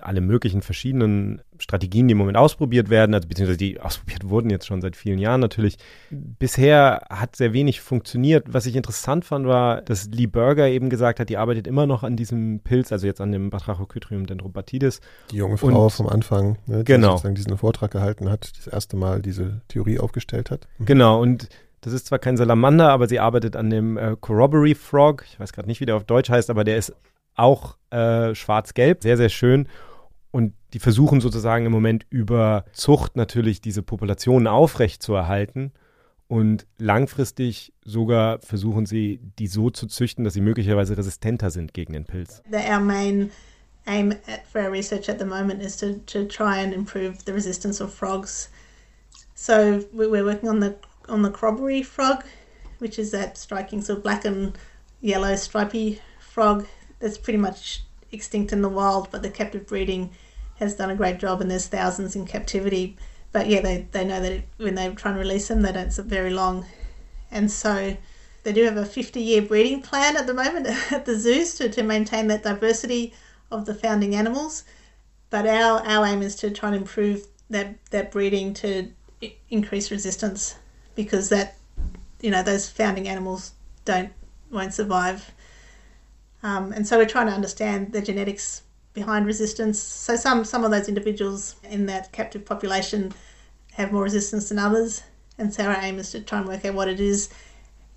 [0.00, 4.66] alle möglichen verschiedenen Strategien, die im Moment ausprobiert werden, also beziehungsweise die ausprobiert wurden jetzt
[4.66, 5.76] schon seit vielen Jahren natürlich.
[6.10, 8.52] Bisher hat sehr wenig funktioniert.
[8.52, 12.02] Was ich interessant fand, war, dass Lee Berger eben gesagt hat, die arbeitet immer noch
[12.02, 15.00] an diesem Pilz, also jetzt an dem Batrachokytrium dendrobatidis.
[15.30, 17.12] Die junge Frau Und, vom Anfang, ne, die genau.
[17.12, 20.66] sozusagen diesen Vortrag gehalten hat, das erste Mal diese Theorie aufgestellt hat.
[20.78, 20.86] Mhm.
[20.86, 21.48] Genau, und
[21.82, 25.24] das ist zwar kein Salamander, aber sie arbeitet an dem äh, Corroboree Frog.
[25.26, 26.94] Ich weiß gerade nicht, wie der auf Deutsch heißt, aber der ist
[27.34, 29.68] auch äh, schwarz-gelb, sehr, sehr schön.
[30.30, 35.72] Und die versuchen sozusagen im Moment über Zucht natürlich diese Populationen aufrecht zu erhalten.
[36.28, 41.92] Und langfristig sogar versuchen sie, die so zu züchten, dass sie möglicherweise resistenter sind gegen
[41.92, 42.42] den Pilz.
[42.50, 43.30] Our main
[43.84, 47.32] aim at, for our research at the moment is to, to try and improve the
[47.32, 48.50] resistance of frogs.
[49.34, 50.74] So we- we're working on the
[51.08, 52.22] on the crobbery frog,
[52.78, 54.52] which is that striking sort of black and
[55.02, 56.64] yellow stripy frog
[57.02, 60.10] that's pretty much extinct in the wild, but the captive breeding
[60.56, 62.96] has done a great job, and there's thousands in captivity.
[63.32, 65.92] But yeah, they, they know that it, when they try and release them, they don't
[65.92, 66.64] sit very long,
[67.30, 67.96] and so
[68.44, 71.68] they do have a 50 year breeding plan at the moment at the zoos to,
[71.68, 73.12] to maintain that diversity
[73.50, 74.64] of the founding animals.
[75.30, 78.90] But our, our aim is to try and improve that, that breeding to
[79.50, 80.56] increase resistance
[80.94, 81.56] because that
[82.20, 83.52] you know those founding animals
[83.84, 84.12] don't
[84.50, 85.32] won't survive.
[86.42, 88.62] Um, and so we're trying to understand the genetics
[88.94, 89.78] behind resistance.
[89.78, 93.12] So some some of those individuals in that captive population
[93.72, 95.02] have more resistance than others,
[95.38, 97.30] and so our aim is to try and work out what it is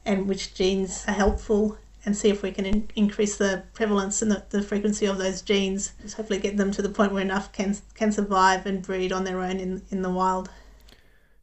[0.06, 4.32] and which genes are helpful and see if we can in- increase the prevalence and
[4.32, 5.94] the, the frequency of those genes.
[6.04, 9.24] Just hopefully get them to the point where enough can can survive and breed on
[9.24, 10.50] their own in, in the wild.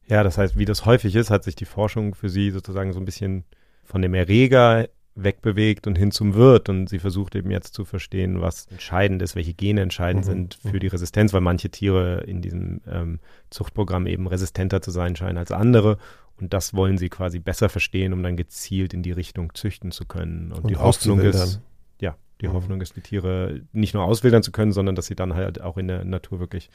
[0.08, 3.00] Ja, das heißt, wie das häufig ist, hat sich die Forschung für sie sozusagen so
[3.00, 3.44] ein bisschen
[3.84, 6.68] von dem Erreger wegbewegt und hin zum Wirt.
[6.68, 10.30] Und sie versucht eben jetzt zu verstehen, was entscheidend ist, welche Gene entscheidend Mhm.
[10.30, 13.18] sind für die Resistenz, weil manche Tiere in diesem ähm,
[13.50, 15.98] Zuchtprogramm eben resistenter zu sein scheinen als andere.
[16.40, 20.06] Und das wollen sie quasi besser verstehen, um dann gezielt in die Richtung züchten zu
[20.06, 20.50] können.
[20.52, 21.60] Und, Und die Hoffnung ist,
[22.00, 22.52] ja, die Mhm.
[22.54, 25.76] Hoffnung ist, die Tiere nicht nur auswildern zu können, sondern dass sie dann halt auch
[25.76, 26.70] in der Natur wirklich,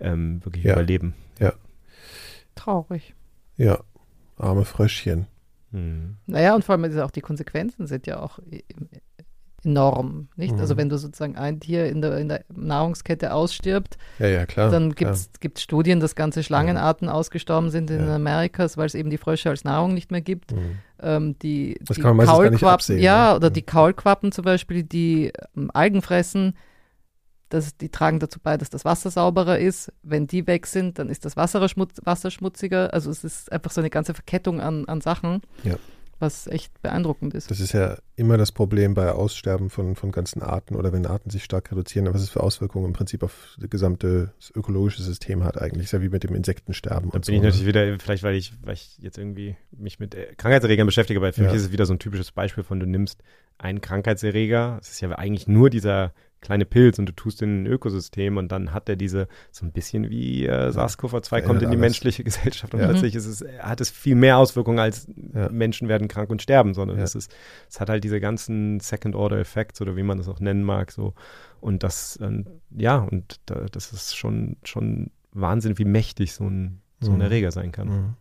[0.00, 0.72] ähm, wirklich Ja.
[0.72, 1.14] überleben.
[2.54, 3.14] Traurig.
[3.58, 3.80] Ja,
[4.38, 5.26] arme Fröschchen.
[5.72, 6.16] Mhm.
[6.26, 8.62] Naja, und vor allem ist auch die Konsequenzen sind ja auch e-
[9.64, 10.54] enorm, nicht?
[10.54, 10.60] Mhm.
[10.60, 14.70] Also wenn du sozusagen ein Tier in der, in der Nahrungskette ausstirbt, Ja, ja, klar.
[14.70, 15.28] dann gibt es
[15.62, 18.14] Studien, dass ganze Schlangenarten ausgestorben sind in Ja.
[18.14, 20.52] Amerikas, weil es eben die Frösche als Nahrung nicht mehr gibt.
[20.52, 20.78] Mhm.
[21.02, 23.36] Ähm, die, Das die kann man meistens gar nicht Kaulquappen, absehen, ja, ne?
[23.36, 23.54] oder Mhm.
[23.54, 26.54] die Kaulquappen zum Beispiel, die ähm, Algen fressen,
[27.48, 29.92] das, die tragen dazu bei, dass das Wasser sauberer ist.
[30.02, 32.92] Wenn die weg sind, dann ist das Wasser, schmutz, Wasser schmutziger.
[32.92, 35.76] Also es ist einfach so eine ganze Verkettung an, an Sachen, Ja.
[36.18, 37.50] was echt beeindruckend ist.
[37.50, 41.28] Das ist ja immer das Problem bei Aussterben von, von ganzen Arten oder wenn Arten
[41.30, 45.60] sich stark reduzieren, was es für Auswirkungen im Prinzip auf das gesamte ökologische System hat
[45.60, 45.84] eigentlich.
[45.84, 47.10] Ist ja wie mit dem Insektensterben.
[47.10, 47.48] Da und bin ich so, ne?
[47.48, 51.32] natürlich wieder, vielleicht weil ich, weil ich jetzt irgendwie mich mit äh, Krankheitserregern beschäftige, aber
[51.32, 51.48] für Ja.
[51.48, 53.22] mich ist es wieder so ein typisches Beispiel von, du nimmst
[53.58, 56.12] einen Krankheitserreger, es ist ja eigentlich nur dieser
[56.46, 59.72] kleine Pilz und du tust in ein Ökosystem und dann hat er diese, so ein
[59.72, 61.80] bisschen wie äh, SARS-CoV-2 kommt in die alles.
[61.80, 65.06] menschliche Gesellschaft und plötzlich ist es, hat es viel mehr Auswirkungen als.
[65.50, 67.34] Menschen werden krank und sterben, sondern es ist,
[67.68, 71.14] es hat halt diese ganzen Second-Order-Effects oder wie man das auch nennen mag, so.
[71.60, 76.80] Und das, ähm, ja, und da, das ist schon, schon Wahnsinn, wie mächtig so ein,
[77.00, 77.22] so ein Mhm.
[77.22, 77.88] Erreger sein kann.
[77.88, 78.14] Mhm.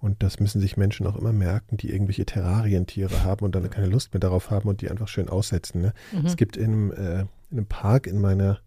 [0.00, 3.86] Und das müssen sich Menschen auch immer merken, die irgendwelche Terrarientiere haben und dann keine
[3.86, 5.82] Lust mehr darauf haben und die einfach schön aussetzen.
[5.82, 5.92] Ne?
[6.12, 6.26] Mhm.
[6.26, 7.20] Es gibt in einem, äh,
[7.50, 8.60] in einem Park in meiner,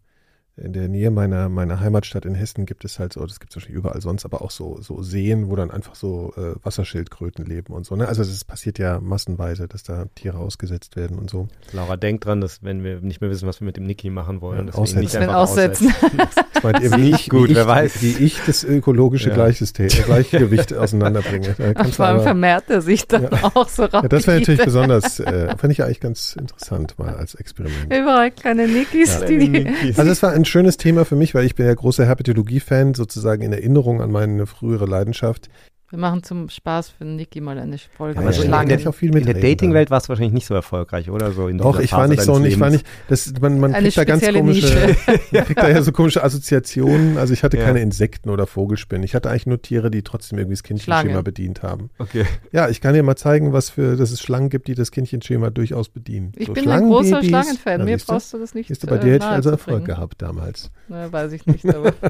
[0.56, 3.56] in der Nähe meiner, meiner Heimatstadt in Hessen gibt es halt so, das gibt es
[3.56, 7.74] wahrscheinlich überall sonst, aber auch so, so Seen, wo dann einfach so äh, Wasserschildkröten leben
[7.74, 7.95] und so.
[7.95, 8.08] Ne?
[8.08, 11.47] Also es passiert ja massenweise, dass da Tiere ausgesetzt werden und so.
[11.72, 14.41] Laura denkt dran, dass wenn wir nicht mehr wissen, was wir mit dem Niki machen
[14.41, 15.22] wollen, Ja, dass wir ihn nicht aussetzen.
[15.24, 15.88] einfach Aussetzen.
[15.88, 16.47] aussetzen.
[16.54, 18.01] Das meint ihr, wie ich gut, wie ich, wer weiß.
[18.04, 19.36] Wie ich das ökologische Ja.
[19.36, 21.56] Gleichsystem, äh, Gleichgewicht auseinanderbringe.
[21.58, 25.20] Da vor allem aber- vermehrt er sich dann auch so Ja, das wäre natürlich besonders,
[25.20, 27.86] äh, fand ich eigentlich ganz interessant mal als Experiment.
[27.91, 29.26] Überall kleine Nickis, Ja.
[29.26, 32.06] die, die Also es war ein schönes Thema für mich, weil ich bin ja großer
[32.06, 35.50] Herpetologie-Fan, sozusagen in Erinnerung an meine frühere Leidenschaft.
[35.94, 38.16] Wir machen zum Spaß für Niki mal eine Folge.
[38.16, 40.56] Ja, Aber mit so ja, in, viel in der Dating-Welt war es wahrscheinlich nicht so
[40.56, 41.32] erfolgreich, oder?
[41.34, 43.98] So in Doch, ich war nicht so, ich war nicht, das, man, man Eine kriegt
[44.00, 44.96] da ganz komische,
[45.32, 47.20] man kriegt da ja so komische Assoziationen.
[47.20, 47.66] Also ich hatte Ja.
[47.66, 49.04] keine Insekten oder Vogelspinnen.
[49.04, 51.91] Ich hatte eigentlich nur Tiere, die trotzdem irgendwie das Kindchenschema bedient haben.
[52.00, 52.26] Okay.
[52.52, 55.52] Ja, ich kann dir mal zeigen, was für, dass es Schlangen gibt, die das Kindchenschema
[55.52, 56.32] durchaus bedienen.
[56.36, 57.22] Ich so bin ein großer.
[57.22, 57.86] Schlangenfan.
[57.86, 60.72] Mir brauchst du das nicht du, bei dir hätte ich also Erfolg gehabt damals.
[60.88, 61.94] Na, weiß ich nicht, aber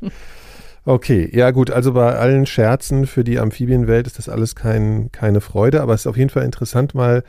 [0.84, 5.40] Okay, ja gut, also bei allen Scherzen für die Amphibienwelt ist das alles kein, keine
[5.40, 7.22] Freude, aber es ist auf jeden Fall interessant, mal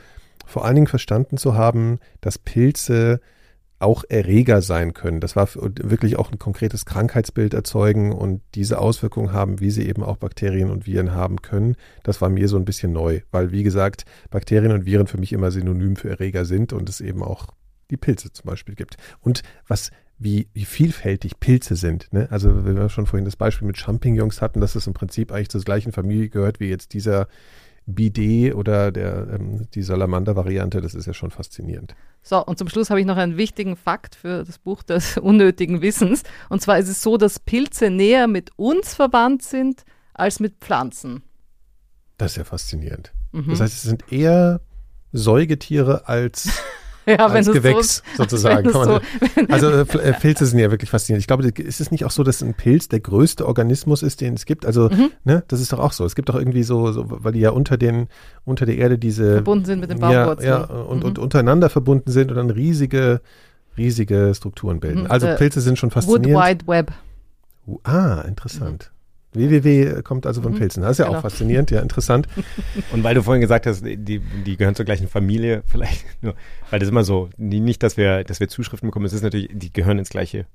[0.46, 3.20] vor allen Dingen verstanden zu haben, dass Pilze
[3.80, 5.20] auch Erreger sein können.
[5.20, 10.02] Das war wirklich auch ein konkretes Krankheitsbild erzeugen und diese Auswirkungen haben, wie sie eben
[10.02, 11.76] auch Bakterien und Viren haben können.
[12.02, 15.32] Das war mir so ein bisschen neu, weil wie gesagt, Bakterien und Viren für mich
[15.32, 17.46] immer synonym für Erreger sind und es eben auch
[17.90, 18.96] die Pilze zum Beispiel gibt.
[19.20, 19.90] Und was
[20.20, 22.12] wie, wie vielfältig Pilze sind.
[22.12, 22.28] Ne?
[22.30, 25.48] Also wenn wir schon vorhin das Beispiel mit Champignons hatten, dass es im Prinzip eigentlich
[25.48, 27.26] zur gleichen Familie gehört wie jetzt dieser
[27.86, 31.94] Bidet oder der, ähm, die Salamander-Variante, das ist ja schon faszinierend.
[32.22, 35.80] So, und zum Schluss habe ich noch einen wichtigen Fakt für das Buch des unnötigen
[35.80, 36.22] Wissens.
[36.50, 41.22] Und zwar ist es so, dass Pilze näher mit uns verwandt sind als mit Pflanzen.
[42.18, 43.14] Das ist ja faszinierend.
[43.32, 43.48] Mhm.
[43.48, 44.60] Das heißt, es sind eher
[45.12, 46.62] Säugetiere als
[47.18, 48.70] Ja, als Gewächs so, sozusagen.
[48.70, 48.78] so,
[49.48, 51.22] also äh, Pl- äh, Pilze sind ja wirklich faszinierend.
[51.22, 54.34] Ich glaube, ist es nicht auch so, dass ein Pilz der größte Organismus ist, den
[54.34, 54.64] es gibt?
[54.66, 55.10] Also, Mhm.
[55.24, 56.04] ne, das ist doch auch so.
[56.04, 58.08] Es gibt doch irgendwie so, so weil die ja unter den,
[58.44, 60.48] unter der Erde diese verbunden sind mit den ja, Baumwurzeln.
[60.48, 61.04] ja, und, Mhm.
[61.04, 63.20] und untereinander verbunden sind und dann riesige,
[63.76, 65.02] riesige Strukturen bilden.
[65.04, 66.44] Mhm, Also äh, Pilze sind schon Wood faszinierend.
[66.48, 66.92] Wide Web.
[67.84, 68.90] Ah, interessant.
[69.32, 70.82] Www kommt also von Mhm, Pilzen.
[70.82, 71.18] Das ist ja genau.
[71.18, 72.26] auch faszinierend, ja, interessant.
[72.92, 76.34] Und weil du vorhin gesagt hast, die, die gehören zur gleichen Familie, vielleicht nur,
[76.70, 79.72] weil das immer so, nicht, dass wir, dass wir Zuschriften bekommen, es ist natürlich, die
[79.72, 80.46] gehören ins gleiche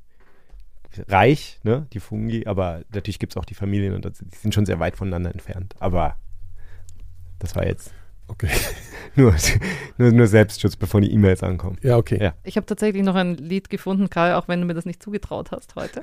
[1.07, 4.53] Reich, ne, die Fungi, aber natürlich gibt es auch die Familien und das, die sind
[4.53, 5.75] schon sehr weit voneinander entfernt.
[5.79, 6.15] Aber
[7.39, 7.93] das war jetzt
[8.27, 8.49] Okay.
[9.15, 9.33] nur,
[9.97, 11.77] nur, nur Selbstschutz, bevor die E-Mails ankommen.
[11.81, 12.17] Ja, okay.
[12.21, 12.33] Ja.
[12.43, 15.51] Ich habe tatsächlich noch ein Lied gefunden, Kai, auch wenn du mir das nicht zugetraut
[15.51, 16.01] hast heute.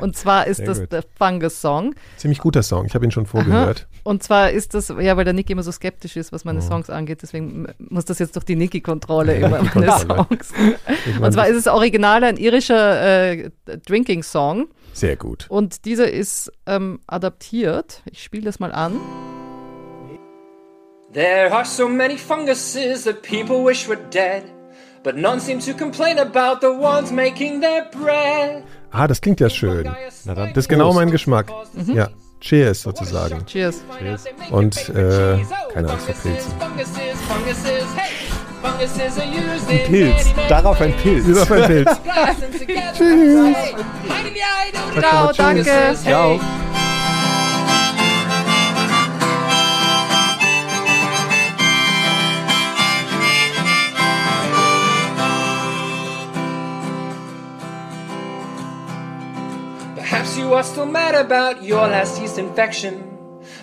[0.00, 0.92] Und zwar ist Sehr das gut.
[0.92, 1.94] der Fungus Song.
[2.16, 2.86] Ziemlich guter Song.
[2.86, 3.86] Ich habe ihn schon vorgehört.
[4.02, 6.62] Und zwar ist das, ja, weil der Nick immer so skeptisch ist, was meine Oh.
[6.62, 9.92] Songs angeht, deswegen muss das jetzt durch die Niki-Kontrolle Ja, immer, meine.
[9.98, 10.52] Songs.
[11.06, 13.50] Ich Und meine, zwar ist es original ein irischer äh,
[13.86, 15.46] Drinking-Song sehr gut.
[15.50, 18.02] und dieser ist ähm, adaptiert.
[18.10, 18.98] Ich spiele das mal an.
[21.12, 24.44] There are so many funguses that people wish were dead,
[25.02, 28.62] but none seem to complain about the ones making their bread.
[28.92, 29.90] Ah, das klingt ja schön.
[30.24, 30.52] Na dann.
[30.54, 31.52] Das ist genau mein Geschmack.
[31.86, 33.44] Ja, Cheers sozusagen.
[33.46, 33.82] Cheers.
[34.50, 35.38] Und, äh,
[35.72, 36.52] keine Angst vor Pilzen.
[39.86, 41.26] Pilz, darauf ein Pilz.
[41.26, 41.90] Ist auf ein Pilz.
[42.96, 43.56] Tschüss.
[45.00, 45.96] Ciao, danke.
[46.02, 46.40] Ciao.
[60.30, 63.02] Perhaps you are still mad about your last yeast infection.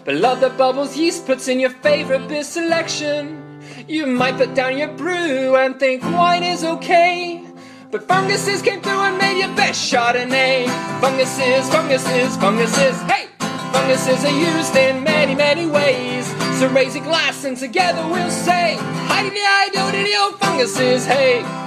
[0.04, 3.62] But love the bubbles yeast puts in your favorite beer selection.
[3.88, 7.42] You might put down your brew and think wine is okay.
[7.90, 10.68] But funguses came through and made your best Chardonnay.
[11.00, 13.28] Funguses, funguses, funguses, hey!
[13.72, 16.28] Funguses are used in many, many ways.
[16.60, 18.76] So raise a glass and together we'll say,
[19.08, 19.80] Hi diddy hi do
[20.20, 21.67] oh funguses, hey!